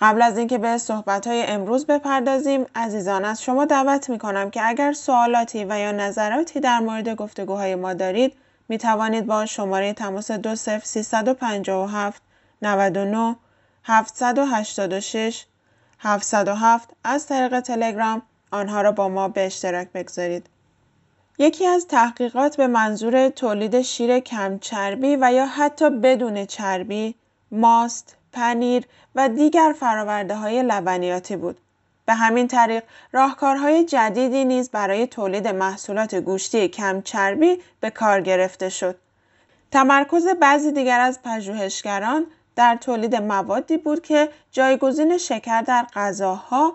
قبل 0.00 0.22
از 0.22 0.38
اینکه 0.38 0.58
به 0.58 0.78
صحبت‌های 0.78 1.42
امروز 1.42 1.86
بپردازیم 1.86 2.66
عزیزان 2.74 3.24
از 3.24 3.42
شما 3.42 3.64
دعوت 3.64 4.10
می 4.10 4.18
کنم 4.18 4.50
که 4.50 4.68
اگر 4.68 4.92
سوالاتی 4.92 5.64
و 5.64 5.78
یا 5.78 5.92
نظراتی 5.92 6.60
در 6.60 6.78
مورد 6.78 7.14
گفتگوهای 7.14 7.74
ما 7.74 7.94
دارید 7.94 8.32
می 8.68 8.78
توانید 8.78 9.26
با 9.26 9.46
شماره 9.46 9.92
تماس 9.92 10.30
20357 10.30 12.22
99 12.62 13.36
786 13.84 15.44
707 15.98 16.90
از 17.04 17.26
طریق 17.26 17.60
تلگرام 17.60 18.22
آنها 18.50 18.82
را 18.82 18.92
با 18.92 19.08
ما 19.08 19.28
به 19.28 19.46
اشتراک 19.46 19.88
بگذارید. 19.92 20.46
یکی 21.38 21.66
از 21.66 21.86
تحقیقات 21.86 22.56
به 22.56 22.66
منظور 22.66 23.28
تولید 23.28 23.82
شیر 23.82 24.20
کم 24.20 24.58
چربی 24.58 25.16
و 25.20 25.32
یا 25.32 25.46
حتی 25.46 25.90
بدون 25.90 26.46
چربی، 26.46 27.14
ماست، 27.50 28.16
پنیر 28.32 28.84
و 29.14 29.28
دیگر 29.28 29.74
فراورده 29.80 30.34
های 30.34 30.62
لبنیاتی 30.62 31.36
بود. 31.36 31.60
به 32.08 32.14
همین 32.14 32.48
طریق 32.48 32.82
راهکارهای 33.12 33.84
جدیدی 33.84 34.44
نیز 34.44 34.70
برای 34.70 35.06
تولید 35.06 35.48
محصولات 35.48 36.14
گوشتی 36.14 36.68
کم 36.68 37.02
چربی 37.02 37.58
به 37.80 37.90
کار 37.90 38.20
گرفته 38.20 38.68
شد. 38.68 38.98
تمرکز 39.70 40.26
بعضی 40.26 40.72
دیگر 40.72 41.00
از 41.00 41.22
پژوهشگران 41.22 42.26
در 42.56 42.76
تولید 42.76 43.14
موادی 43.16 43.76
بود 43.76 44.02
که 44.02 44.28
جایگزین 44.52 45.18
شکر 45.18 45.62
در 45.62 45.86
غذاها، 45.94 46.74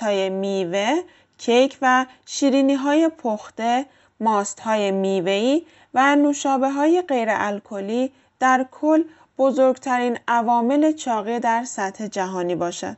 های 0.00 0.30
میوه، 0.30 1.00
کیک 1.38 1.78
و 1.82 2.06
شیرینی 2.26 2.74
های 2.74 3.08
پخته، 3.08 3.86
ماست 4.20 4.60
های 4.60 4.90
میوهی 4.90 5.66
و 5.94 6.16
نوشابه 6.16 6.70
های 6.70 7.02
غیر 7.02 7.28
الکلی 7.30 8.12
در 8.40 8.66
کل 8.70 9.04
بزرگترین 9.38 10.18
عوامل 10.28 10.92
چاقی 10.92 11.38
در 11.38 11.64
سطح 11.64 12.06
جهانی 12.06 12.54
باشد. 12.54 12.96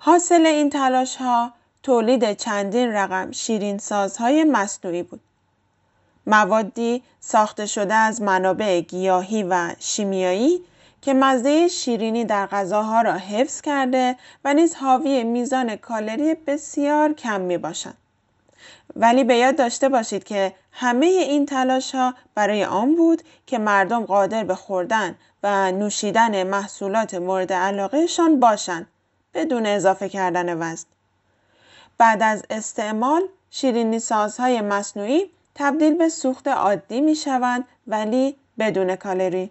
حاصل 0.00 0.46
این 0.46 0.70
تلاش 0.70 1.16
ها 1.16 1.52
تولید 1.82 2.36
چندین 2.36 2.92
رقم 2.92 3.30
شیرین 3.32 3.78
سازهای 3.78 4.44
مصنوعی 4.44 5.02
بود. 5.02 5.20
موادی 6.26 7.02
ساخته 7.20 7.66
شده 7.66 7.94
از 7.94 8.22
منابع 8.22 8.80
گیاهی 8.80 9.42
و 9.42 9.74
شیمیایی 9.78 10.60
که 11.02 11.14
مزه 11.14 11.68
شیرینی 11.68 12.24
در 12.24 12.46
غذاها 12.46 13.02
را 13.02 13.12
حفظ 13.12 13.60
کرده 13.60 14.16
و 14.44 14.54
نیز 14.54 14.74
حاوی 14.74 15.24
میزان 15.24 15.76
کالری 15.76 16.34
بسیار 16.34 17.12
کم 17.12 17.40
می 17.40 17.58
باشند. 17.58 17.96
ولی 18.96 19.24
به 19.24 19.36
یاد 19.36 19.56
داشته 19.56 19.88
باشید 19.88 20.24
که 20.24 20.54
همه 20.72 21.06
این 21.06 21.46
تلاش 21.46 21.94
ها 21.94 22.14
برای 22.34 22.64
آن 22.64 22.96
بود 22.96 23.22
که 23.46 23.58
مردم 23.58 24.04
قادر 24.04 24.44
به 24.44 24.54
خوردن 24.54 25.14
و 25.42 25.72
نوشیدن 25.72 26.42
محصولات 26.42 27.14
مورد 27.14 27.52
علاقهشان 27.52 28.40
باشند 28.40 28.86
بدون 29.38 29.66
اضافه 29.66 30.08
کردن 30.08 30.62
وزن. 30.62 30.86
بعد 31.98 32.22
از 32.22 32.42
استعمال 32.50 33.22
شیرینی 33.50 33.98
سازهای 33.98 34.60
مصنوعی 34.60 35.30
تبدیل 35.54 35.94
به 35.94 36.08
سوخت 36.08 36.48
عادی 36.48 37.00
می 37.00 37.14
شوند 37.14 37.64
ولی 37.86 38.36
بدون 38.58 38.96
کالری. 38.96 39.50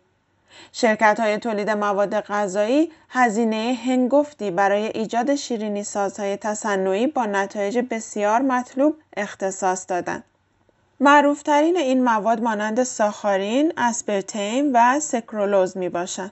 شرکت 0.72 1.20
های 1.20 1.38
تولید 1.38 1.70
مواد 1.70 2.20
غذایی 2.20 2.92
هزینه 3.10 3.78
هنگفتی 3.86 4.52
برای 4.52 4.84
ایجاد 4.88 5.36
شیرینی 5.36 5.84
سازهای 5.84 6.38
تصنعی 6.38 7.08
با 7.08 7.26
نتایج 7.26 7.78
بسیار 7.78 8.42
مطلوب 8.42 8.96
اختصاص 9.18 9.86
دادند. 9.88 10.24
معروفترین 11.00 11.78
این 11.78 12.04
مواد 12.04 12.42
مانند 12.42 12.84
ساخارین، 12.84 13.74
اسپرتیم 13.78 14.72
و 14.74 15.00
سکرولوز 15.00 15.78
می 15.78 15.90
باشند. 15.90 16.32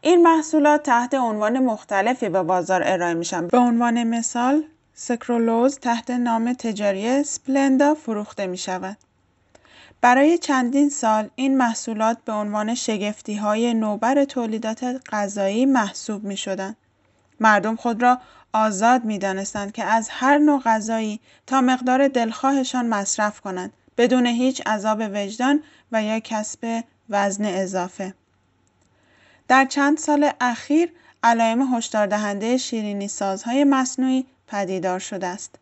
این 0.00 0.22
محصولات 0.22 0.82
تحت 0.82 1.14
عنوان 1.14 1.58
مختلفی 1.58 2.28
به 2.28 2.42
بازار 2.42 2.82
ارائه 2.84 3.14
میشن. 3.14 3.46
به 3.46 3.58
عنوان 3.58 4.04
مثال 4.04 4.64
سکرولوز 4.94 5.78
تحت 5.78 6.10
نام 6.10 6.52
تجاری 6.52 7.22
سپلندا 7.22 7.94
فروخته 7.94 8.46
می 8.46 8.58
شود. 8.58 8.96
برای 10.00 10.38
چندین 10.38 10.88
سال 10.88 11.30
این 11.34 11.56
محصولات 11.56 12.18
به 12.24 12.32
عنوان 12.32 12.74
شگفتی 12.74 13.34
های 13.34 13.74
نوبر 13.74 14.24
تولیدات 14.24 15.00
غذایی 15.12 15.66
محسوب 15.66 16.24
می 16.24 16.36
شدن. 16.36 16.76
مردم 17.40 17.76
خود 17.76 18.02
را 18.02 18.18
آزاد 18.52 19.04
می 19.04 19.18
دانستند 19.18 19.72
که 19.72 19.84
از 19.84 20.08
هر 20.10 20.38
نوع 20.38 20.60
غذایی 20.60 21.20
تا 21.46 21.60
مقدار 21.60 22.08
دلخواهشان 22.08 22.86
مصرف 22.86 23.40
کنند 23.40 23.72
بدون 23.98 24.26
هیچ 24.26 24.62
عذاب 24.66 25.02
وجدان 25.14 25.62
و 25.92 26.02
یا 26.02 26.20
کسب 26.20 26.84
وزن 27.10 27.44
اضافه. 27.44 28.14
در 29.50 29.64
چند 29.64 29.98
سال 29.98 30.30
اخیر 30.40 30.92
علائم 31.22 31.74
هشدار 31.74 32.06
دهنده 32.06 32.56
شیرینی 32.56 33.08
سازهای 33.08 33.64
مصنوعی 33.64 34.26
پدیدار 34.46 34.98
شده 34.98 35.26
است. 35.26 35.54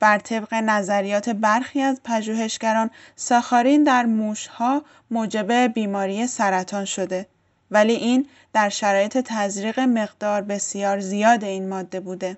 بر 0.00 0.18
طبق 0.18 0.54
نظریات 0.54 1.28
برخی 1.28 1.80
از 1.80 2.00
پژوهشگران 2.04 2.90
ساخارین 3.16 3.84
در 3.84 4.04
موشها 4.06 4.82
موجب 5.10 5.52
بیماری 5.52 6.26
سرطان 6.26 6.84
شده 6.84 7.26
ولی 7.70 7.92
این 7.92 8.26
در 8.52 8.68
شرایط 8.68 9.18
تزریق 9.18 9.80
مقدار 9.80 10.42
بسیار 10.42 11.00
زیاد 11.00 11.44
این 11.44 11.68
ماده 11.68 12.00
بوده. 12.00 12.36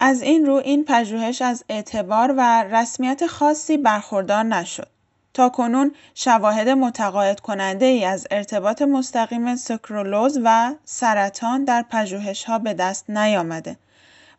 از 0.00 0.22
این 0.22 0.46
رو 0.46 0.54
این 0.54 0.84
پژوهش 0.84 1.42
از 1.42 1.64
اعتبار 1.68 2.34
و 2.36 2.64
رسمیت 2.70 3.26
خاصی 3.26 3.76
برخوردار 3.76 4.42
نشد. 4.42 4.88
تا 5.34 5.48
کنون 5.48 5.94
شواهد 6.14 6.68
متقاعد 6.68 7.40
کننده 7.40 7.86
ای 7.86 8.04
از 8.04 8.26
ارتباط 8.30 8.82
مستقیم 8.82 9.56
سکرولوز 9.56 10.38
و 10.44 10.74
سرطان 10.84 11.64
در 11.64 11.84
پژوهش 11.90 12.44
ها 12.44 12.58
به 12.58 12.74
دست 12.74 13.10
نیامده 13.10 13.76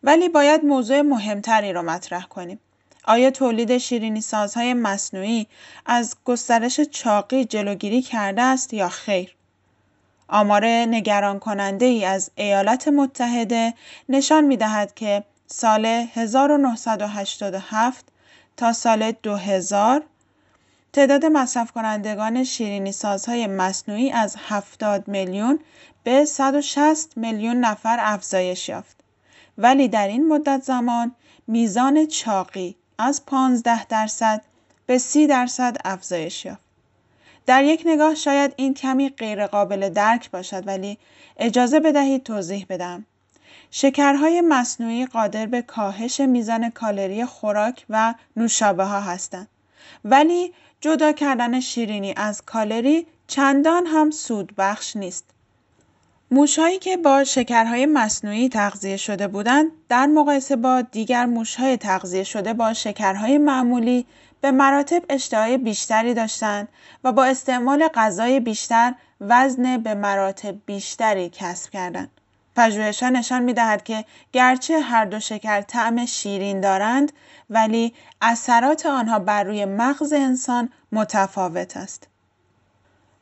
ولی 0.03 0.29
باید 0.29 0.65
موضوع 0.65 1.01
مهمتری 1.01 1.73
را 1.73 1.81
مطرح 1.81 2.25
کنیم. 2.25 2.59
آیا 3.05 3.31
تولید 3.31 3.77
شیرینی 3.77 4.21
سازهای 4.21 4.73
مصنوعی 4.73 5.47
از 5.85 6.15
گسترش 6.25 6.81
چاقی 6.81 7.45
جلوگیری 7.45 8.01
کرده 8.01 8.41
است 8.41 8.73
یا 8.73 8.89
خیر؟ 8.89 9.35
آمار 10.27 10.65
نگران 10.65 11.39
کننده 11.39 11.85
ای 11.85 12.05
از 12.05 12.31
ایالات 12.35 12.87
متحده 12.87 13.73
نشان 14.09 14.43
می 14.43 14.57
دهد 14.57 14.93
که 14.93 15.23
سال 15.47 15.85
1987 15.85 18.05
تا 18.57 18.73
سال 18.73 19.11
2000 19.11 20.03
تعداد 20.93 21.25
مصرف 21.25 21.71
کنندگان 21.71 22.43
شیرینی 22.43 22.91
سازهای 22.91 23.47
مصنوعی 23.47 24.11
از 24.11 24.35
70 24.47 25.07
میلیون 25.07 25.59
به 26.03 26.25
160 26.25 27.17
میلیون 27.17 27.57
نفر 27.57 27.97
افزایش 27.99 28.69
یافت. 28.69 28.97
ولی 29.57 29.87
در 29.87 30.07
این 30.07 30.27
مدت 30.27 30.63
زمان 30.63 31.15
میزان 31.47 32.05
چاقی 32.05 32.75
از 32.97 33.25
15 33.25 33.85
درصد 33.85 34.41
به 34.85 34.97
30 34.97 35.27
درصد 35.27 35.77
افزایش 35.85 36.45
یافت. 36.45 36.61
در 37.45 37.63
یک 37.63 37.83
نگاه 37.85 38.15
شاید 38.15 38.53
این 38.55 38.73
کمی 38.73 39.09
غیرقابل 39.09 39.89
درک 39.89 40.31
باشد 40.31 40.67
ولی 40.67 40.97
اجازه 41.37 41.79
بدهید 41.79 42.23
توضیح 42.23 42.65
بدم. 42.69 43.05
شکرهای 43.71 44.41
مصنوعی 44.41 45.05
قادر 45.05 45.45
به 45.45 45.61
کاهش 45.61 46.19
میزان 46.19 46.69
کالری 46.69 47.25
خوراک 47.25 47.85
و 47.89 48.13
نوشابه 48.35 48.83
ها 48.83 48.99
هستند. 48.99 49.47
ولی 50.05 50.53
جدا 50.83 51.11
کردن 51.11 51.59
شیرینی 51.59 52.13
از 52.17 52.41
کالری 52.41 53.07
چندان 53.27 53.85
هم 53.85 54.11
سود 54.11 54.53
بخش 54.57 54.95
نیست. 54.95 55.25
موشهایی 56.31 56.79
که 56.79 56.97
با 56.97 57.23
شکرهای 57.23 57.85
مصنوعی 57.85 58.49
تغذیه 58.49 58.97
شده 58.97 59.27
بودند 59.27 59.71
در 59.89 60.05
مقایسه 60.05 60.55
با 60.55 60.81
دیگر 60.81 61.25
موشهای 61.25 61.77
تغذیه 61.77 62.23
شده 62.23 62.53
با 62.53 62.73
شکرهای 62.73 63.37
معمولی 63.37 64.05
به 64.41 64.51
مراتب 64.51 65.03
اشتهای 65.09 65.57
بیشتری 65.57 66.13
داشتند 66.13 66.67
و 67.03 67.11
با 67.11 67.25
استعمال 67.25 67.87
غذای 67.87 68.39
بیشتر 68.39 68.93
وزن 69.21 69.77
به 69.77 69.93
مراتب 69.93 70.55
بیشتری 70.65 71.29
کسب 71.29 71.69
کردند. 71.69 72.11
پژوهش‌ها 72.55 73.09
نشان 73.09 73.43
می‌دهد 73.43 73.83
که 73.83 74.05
گرچه 74.33 74.79
هر 74.79 75.05
دو 75.05 75.19
شکر 75.19 75.61
طعم 75.61 76.05
شیرین 76.05 76.61
دارند 76.61 77.11
ولی 77.49 77.93
اثرات 78.21 78.85
آنها 78.85 79.19
بر 79.19 79.43
روی 79.43 79.65
مغز 79.65 80.13
انسان 80.13 80.69
متفاوت 80.91 81.77
است. 81.77 82.07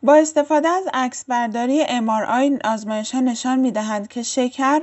با 0.04 0.16
استفاده 0.16 0.68
از 0.68 0.84
عکسبرداری 0.94 1.86
MRI 1.86 2.66
آزمایش 2.66 3.16
ها 3.16 3.22
نشان 3.22 3.60
می 3.60 3.72
دهند 3.72 4.08
که 4.08 4.24
شکر 4.24 4.82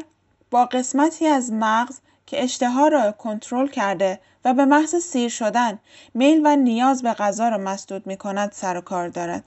با 0.51 0.65
قسمتی 0.65 1.27
از 1.27 1.53
مغز 1.53 1.99
که 2.27 2.45
اشتها 2.45 2.89
را 2.89 3.13
کنترل 3.13 3.69
کرده 3.69 4.21
و 4.45 4.55
به 4.55 4.65
محض 4.65 4.95
سیر 4.95 5.29
شدن 5.29 5.79
میل 6.15 6.41
و 6.45 6.57
نیاز 6.57 7.03
به 7.03 7.13
غذا 7.13 7.49
را 7.49 7.59
مسدود 7.59 8.07
می 8.07 8.17
کند 8.17 8.53
سر 8.53 8.77
و 8.77 8.81
کار 8.81 9.09
دارد. 9.09 9.45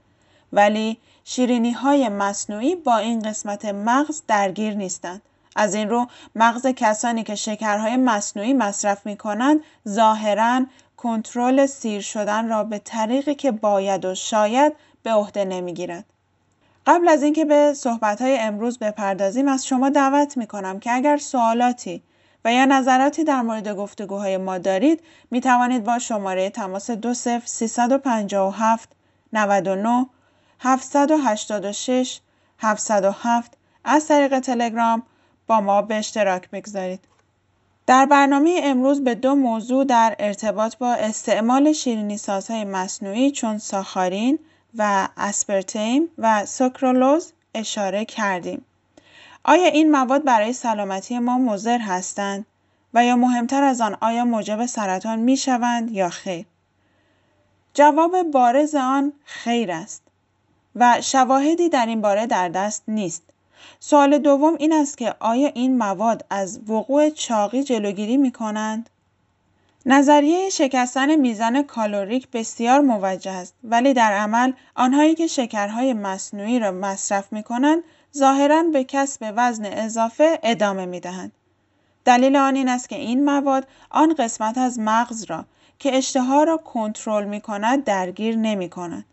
ولی 0.54 0.98
شیرینی 1.24 1.72
های 1.72 2.10
مصنوعی 2.10 2.76
با 2.76 2.98
این 2.98 3.20
قسمت 3.20 3.66
مغز 3.66 4.22
درگیر 4.28 4.74
نیستند. 4.74 5.22
از 5.56 5.76
این 5.76 5.90
رو 5.90 6.08
مغز 6.36 6.68
کسانی 6.68 7.24
که 7.24 7.36
شکرهای 7.36 7.98
مصنوعی 7.98 8.54
مصرف 8.54 9.06
می 9.06 9.18
کنند 9.18 9.60
ظاهرا 9.90 10.66
کنترل 10.98 11.66
سیر 11.66 12.02
شدن 12.02 12.50
را 12.50 12.64
به 12.64 12.80
طریقی 12.80 13.36
که 13.36 13.52
باید 13.52 14.06
و 14.06 14.16
شاید 14.16 14.74
به 15.04 15.12
عهده 15.12 15.46
نمی‌گیرد. 15.46 16.06
قبل 16.88 17.10
از 17.10 17.24
اینکه 17.24 17.46
به 17.46 17.74
صحبتهای 17.74 18.38
امروز 18.38 18.80
بپردازیم 18.80 19.48
از 19.48 19.68
شما 19.68 19.90
دعوت 19.90 20.38
می 20.38 20.48
کنم 20.48 20.80
که 20.80 20.92
اگر 20.92 21.18
سوالاتی 21.18 22.04
و 22.46 22.54
یا 22.54 22.66
نظراتی 22.66 23.24
در 23.24 23.42
مورد 23.42 23.76
گفتگوهای 23.76 24.38
ما 24.38 24.58
دارید 24.58 25.04
می 25.32 25.42
توانید 25.42 25.84
با 25.84 26.00
شماره 26.00 26.50
تماس 26.50 26.92
20 26.92 27.48
357 27.48 28.90
99 29.34 30.06
786 30.64 32.20
707 32.60 33.58
از 33.84 34.08
طریق 34.08 34.40
تلگرام 34.40 35.04
با 35.48 35.62
ما 35.62 35.82
به 35.82 35.96
اشتراک 35.96 36.50
بگذارید. 36.50 37.00
در 37.88 38.06
برنامه 38.06 38.62
امروز 38.64 39.04
به 39.04 39.16
دو 39.16 39.36
موضوع 39.36 39.86
در 39.86 40.16
ارتباط 40.20 40.78
با 40.78 40.94
استعمال 40.94 41.74
شیرینی 41.74 42.18
سازهای 42.18 42.66
مصنوعی 42.66 43.32
چون 43.32 43.58
ساخارین 43.58 44.40
و 44.78 45.08
اسپرتیم 45.18 46.08
و 46.18 46.46
سوکرولوز 46.46 47.34
اشاره 47.56 48.06
کردیم. 48.06 48.66
آیا 49.44 49.68
این 49.68 49.92
مواد 49.92 50.24
برای 50.24 50.54
سلامتی 50.54 51.20
ما 51.20 51.38
مضر 51.38 51.80
هستند 51.80 52.46
و 52.94 53.06
یا 53.06 53.16
مهمتر 53.16 53.64
از 53.64 53.82
آن 53.82 53.98
آیا 54.02 54.26
موجب 54.26 54.66
سرطان 54.66 55.20
می 55.20 55.38
شوند 55.38 55.92
یا 55.92 56.10
خیر؟ 56.10 56.46
جواب 57.74 58.24
بارز 58.24 58.76
آن 58.76 59.14
خیر 59.26 59.72
است 59.72 60.11
و 60.76 61.02
شواهدی 61.02 61.70
در 61.70 61.86
این 61.86 62.02
باره 62.02 62.26
در 62.26 62.50
دست 62.50 62.84
نیست. 62.88 63.24
سوال 63.80 64.18
دوم 64.18 64.56
این 64.60 64.74
است 64.74 64.98
که 64.98 65.16
آیا 65.20 65.48
این 65.48 65.78
مواد 65.78 66.26
از 66.30 66.60
وقوع 66.68 67.10
چاقی 67.10 67.64
جلوگیری 67.64 68.18
می 68.18 68.32
کنند؟ 68.32 68.90
نظریه 69.86 70.50
شکستن 70.50 71.16
میزان 71.16 71.64
کالوریک 71.64 72.28
بسیار 72.34 72.82
موجه 72.82 73.32
است 73.32 73.54
ولی 73.64 73.94
در 73.94 74.14
عمل 74.14 74.52
آنهایی 74.76 75.16
که 75.16 75.28
شکرهای 75.28 75.94
مصنوعی 75.94 76.60
را 76.60 76.72
مصرف 76.72 77.34
می 77.34 77.44
کنند 77.44 77.84
ظاهرا 78.18 78.64
به 78.64 78.84
کسب 78.84 79.34
وزن 79.36 79.66
اضافه 79.66 80.40
ادامه 80.44 80.86
می 80.86 81.00
دهند. 81.00 81.32
دلیل 82.06 82.36
آن 82.36 82.56
این 82.56 82.70
است 82.70 82.90
که 82.90 82.96
این 82.96 83.26
مواد 83.26 83.68
آن 83.90 84.14
قسمت 84.14 84.58
از 84.58 84.80
مغز 84.80 85.24
را 85.24 85.46
که 85.80 85.98
اشتها 85.98 86.44
را 86.44 86.58
کنترل 86.58 87.26
می 87.26 87.42
کند 87.42 87.84
درگیر 87.84 88.36
نمی 88.36 88.70
کند. 88.70 89.06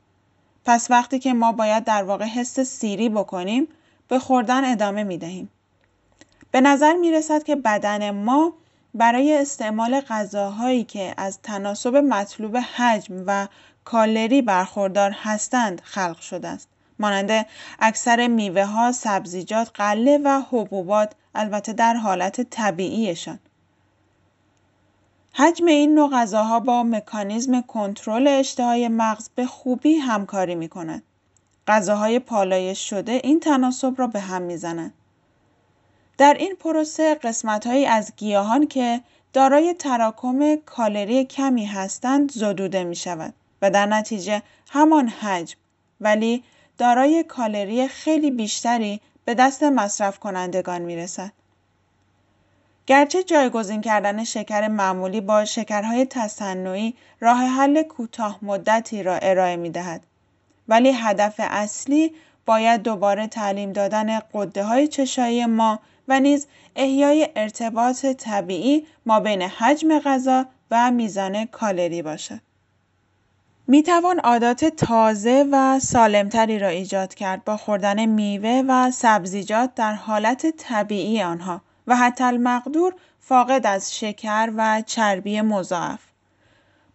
پس 0.68 0.90
وقتی 0.90 1.18
که 1.18 1.32
ما 1.32 1.52
باید 1.52 1.84
در 1.84 2.02
واقع 2.02 2.24
حس 2.24 2.60
سیری 2.60 3.08
بکنیم 3.08 3.68
به 4.08 4.18
خوردن 4.18 4.72
ادامه 4.72 5.04
می 5.04 5.18
دهیم. 5.18 5.50
به 6.50 6.60
نظر 6.60 6.94
می 6.94 7.12
رسد 7.12 7.42
که 7.42 7.56
بدن 7.56 8.10
ما 8.10 8.52
برای 8.94 9.36
استعمال 9.36 10.00
غذاهایی 10.00 10.84
که 10.84 11.14
از 11.16 11.38
تناسب 11.42 11.96
مطلوب 11.96 12.56
حجم 12.56 13.24
و 13.26 13.48
کالری 13.84 14.42
برخوردار 14.42 15.10
هستند 15.22 15.80
خلق 15.84 16.20
شده 16.20 16.48
است. 16.48 16.68
مانند 16.98 17.46
اکثر 17.78 18.26
میوه 18.26 18.64
ها، 18.64 18.92
سبزیجات، 18.92 19.70
قله 19.74 20.18
و 20.24 20.42
حبوبات 20.50 21.12
البته 21.34 21.72
در 21.72 21.94
حالت 21.94 22.40
طبیعیشان. 22.40 23.38
حجم 25.40 25.66
این 25.66 25.94
نوع 25.94 26.10
غذاها 26.10 26.60
با 26.60 26.82
مکانیزم 26.82 27.60
کنترل 27.60 28.26
اشتهای 28.26 28.88
مغز 28.88 29.28
به 29.34 29.46
خوبی 29.46 29.94
همکاری 29.94 30.54
می 30.54 30.68
کند. 30.68 31.02
غذاهای 31.68 32.18
پالایش 32.18 32.90
شده 32.90 33.12
این 33.12 33.40
تناسب 33.40 33.94
را 33.98 34.06
به 34.06 34.20
هم 34.20 34.42
می‌زنند. 34.42 34.92
در 36.18 36.34
این 36.34 36.56
پروسه 36.60 37.14
قسمتهایی 37.14 37.86
از 37.86 38.12
گیاهان 38.16 38.66
که 38.66 39.00
دارای 39.32 39.74
تراکم 39.74 40.56
کالری 40.56 41.24
کمی 41.24 41.64
هستند 41.64 42.32
زدوده 42.32 42.84
می 42.84 42.96
شود 42.96 43.34
و 43.62 43.70
در 43.70 43.86
نتیجه 43.86 44.42
همان 44.70 45.08
حجم 45.08 45.56
ولی 46.00 46.44
دارای 46.78 47.22
کالری 47.22 47.88
خیلی 47.88 48.30
بیشتری 48.30 49.00
به 49.24 49.34
دست 49.34 49.62
مصرف 49.62 50.18
کنندگان 50.18 50.82
می 50.82 50.96
رسد. 50.96 51.32
گرچه 52.88 53.22
جایگزین 53.22 53.80
کردن 53.80 54.24
شکر 54.24 54.68
معمولی 54.68 55.20
با 55.20 55.44
شکرهای 55.44 56.06
تصنعی 56.06 56.94
راه 57.20 57.38
حل 57.38 57.82
کوتاه 57.82 58.38
مدتی 58.42 59.02
را 59.02 59.18
ارائه 59.22 59.56
می 59.56 59.70
دهد. 59.70 60.02
ولی 60.68 60.92
هدف 60.92 61.34
اصلی 61.38 62.14
باید 62.46 62.82
دوباره 62.82 63.26
تعلیم 63.26 63.72
دادن 63.72 64.18
قده 64.34 64.64
های 64.64 64.88
چشایی 64.88 65.46
ما 65.46 65.80
و 66.08 66.20
نیز 66.20 66.46
احیای 66.76 67.28
ارتباط 67.36 68.06
طبیعی 68.06 68.86
ما 69.06 69.20
بین 69.20 69.42
حجم 69.42 69.98
غذا 69.98 70.46
و 70.70 70.90
میزان 70.90 71.44
کالری 71.44 72.02
باشد. 72.02 72.40
می 73.66 73.82
توان 73.82 74.18
عادات 74.18 74.64
تازه 74.64 75.46
و 75.52 75.78
سالمتری 75.78 76.58
را 76.58 76.68
ایجاد 76.68 77.14
کرد 77.14 77.44
با 77.44 77.56
خوردن 77.56 78.06
میوه 78.06 78.62
و 78.68 78.90
سبزیجات 78.90 79.74
در 79.74 79.92
حالت 79.92 80.46
طبیعی 80.56 81.22
آنها 81.22 81.60
و 81.88 81.96
حتی 81.96 82.24
المقدور 82.24 82.94
فاقد 83.20 83.66
از 83.66 83.98
شکر 83.98 84.52
و 84.56 84.82
چربی 84.86 85.40
مضاعف. 85.40 86.00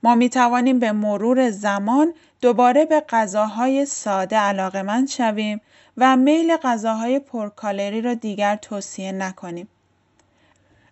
ما 0.03 0.15
می 0.15 0.29
توانیم 0.29 0.79
به 0.79 0.91
مرور 0.91 1.49
زمان 1.49 2.13
دوباره 2.41 2.85
به 2.85 2.99
غذاهای 3.09 3.85
ساده 3.85 4.37
علاقمند 4.37 5.09
شویم 5.09 5.61
و 5.97 6.17
میل 6.17 6.57
غذاهای 6.57 7.19
پرکالری 7.19 8.01
را 8.01 8.13
دیگر 8.13 8.55
توصیه 8.55 9.11
نکنیم. 9.11 9.67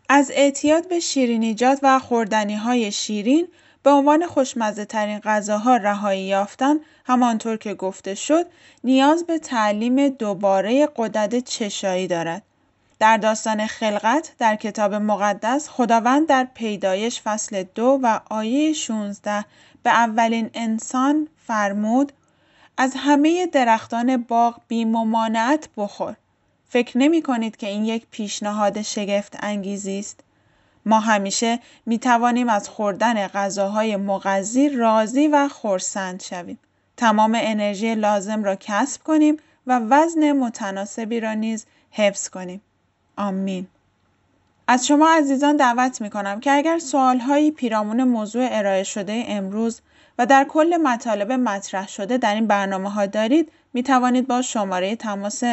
از 0.09 0.31
اعتیاد 0.35 0.89
به 0.89 0.99
شیرینیجات 0.99 1.79
و 1.83 1.99
خوردنی 1.99 2.55
های 2.55 2.91
شیرین 2.91 3.47
به 3.83 3.89
عنوان 3.89 4.27
خوشمزه 4.27 4.85
ترین 4.85 5.19
غذاها 5.19 5.77
رهایی 5.77 6.23
یافتن 6.23 6.75
همانطور 7.05 7.57
که 7.57 7.73
گفته 7.73 8.15
شد 8.15 8.45
نیاز 8.83 9.25
به 9.25 9.39
تعلیم 9.39 10.09
دوباره 10.09 10.89
قدرت 10.95 11.35
چشایی 11.35 12.07
دارد. 12.07 12.43
در 13.01 13.17
داستان 13.17 13.67
خلقت 13.67 14.31
در 14.39 14.55
کتاب 14.55 14.93
مقدس 14.93 15.69
خداوند 15.69 16.27
در 16.27 16.47
پیدایش 16.53 17.21
فصل 17.21 17.63
دو 17.63 17.99
و 18.03 18.19
آیه 18.29 18.73
16 18.73 19.45
به 19.83 19.89
اولین 19.89 20.49
انسان 20.53 21.27
فرمود 21.47 22.11
از 22.77 22.93
همه 22.97 23.47
درختان 23.47 24.17
باغ 24.17 24.61
بی 24.67 24.85
ممانعت 24.85 25.69
بخور. 25.77 26.15
فکر 26.69 26.97
نمی 26.97 27.21
کنید 27.21 27.57
که 27.57 27.67
این 27.67 27.85
یک 27.85 28.07
پیشنهاد 28.11 28.81
شگفت 28.81 29.37
انگیزی 29.39 29.99
است؟ 29.99 30.19
ما 30.85 30.99
همیشه 30.99 31.59
می 31.85 31.99
توانیم 31.99 32.49
از 32.49 32.69
خوردن 32.69 33.27
غذاهای 33.27 33.95
مغذی 33.95 34.69
راضی 34.69 35.27
و 35.27 35.47
خورسند 35.47 36.21
شویم. 36.21 36.59
تمام 36.97 37.37
انرژی 37.41 37.95
لازم 37.95 38.43
را 38.43 38.55
کسب 38.55 39.03
کنیم 39.03 39.37
و 39.67 39.79
وزن 39.89 40.31
متناسبی 40.31 41.19
را 41.19 41.33
نیز 41.33 41.65
حفظ 41.91 42.29
کنیم. 42.29 42.61
آمین. 43.21 43.67
از 44.67 44.88
شما 44.88 45.10
عزیزان 45.10 45.57
دعوت 45.57 46.01
می 46.01 46.10
کنم 46.10 46.39
که 46.39 46.51
اگر 46.51 46.79
سوال 46.79 47.19
هایی 47.19 47.51
پیرامون 47.51 48.03
موضوع 48.03 48.47
ارائه 48.51 48.84
شده 48.84 49.23
امروز 49.27 49.81
و 50.17 50.25
در 50.25 50.43
کل 50.43 50.77
مطالب 50.84 51.31
مطرح 51.31 51.88
شده 51.88 52.17
در 52.17 52.36
این 52.36 52.47
برنامه 52.47 52.89
ها 52.89 53.05
دارید 53.05 53.51
می 53.73 53.84
توانید 53.84 54.27
با 54.27 54.41
شماره 54.41 54.95
تماس 54.95 55.43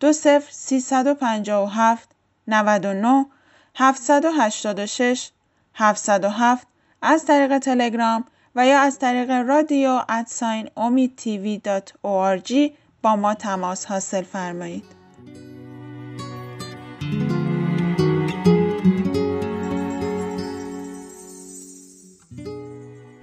20357 0.00 2.08
99 2.48 3.26
786 3.74 5.30
707 5.74 6.66
از 7.02 7.24
طریق 7.24 7.58
تلگرام 7.58 8.24
و 8.54 8.66
یا 8.66 8.78
از 8.78 8.98
طریق 8.98 9.30
رادیو 9.30 10.00
ادساین 10.08 10.70
امید 10.76 11.20
با 13.02 13.16
ما 13.16 13.34
تماس 13.34 13.86
حاصل 13.86 14.22
فرمایید. 14.22 14.99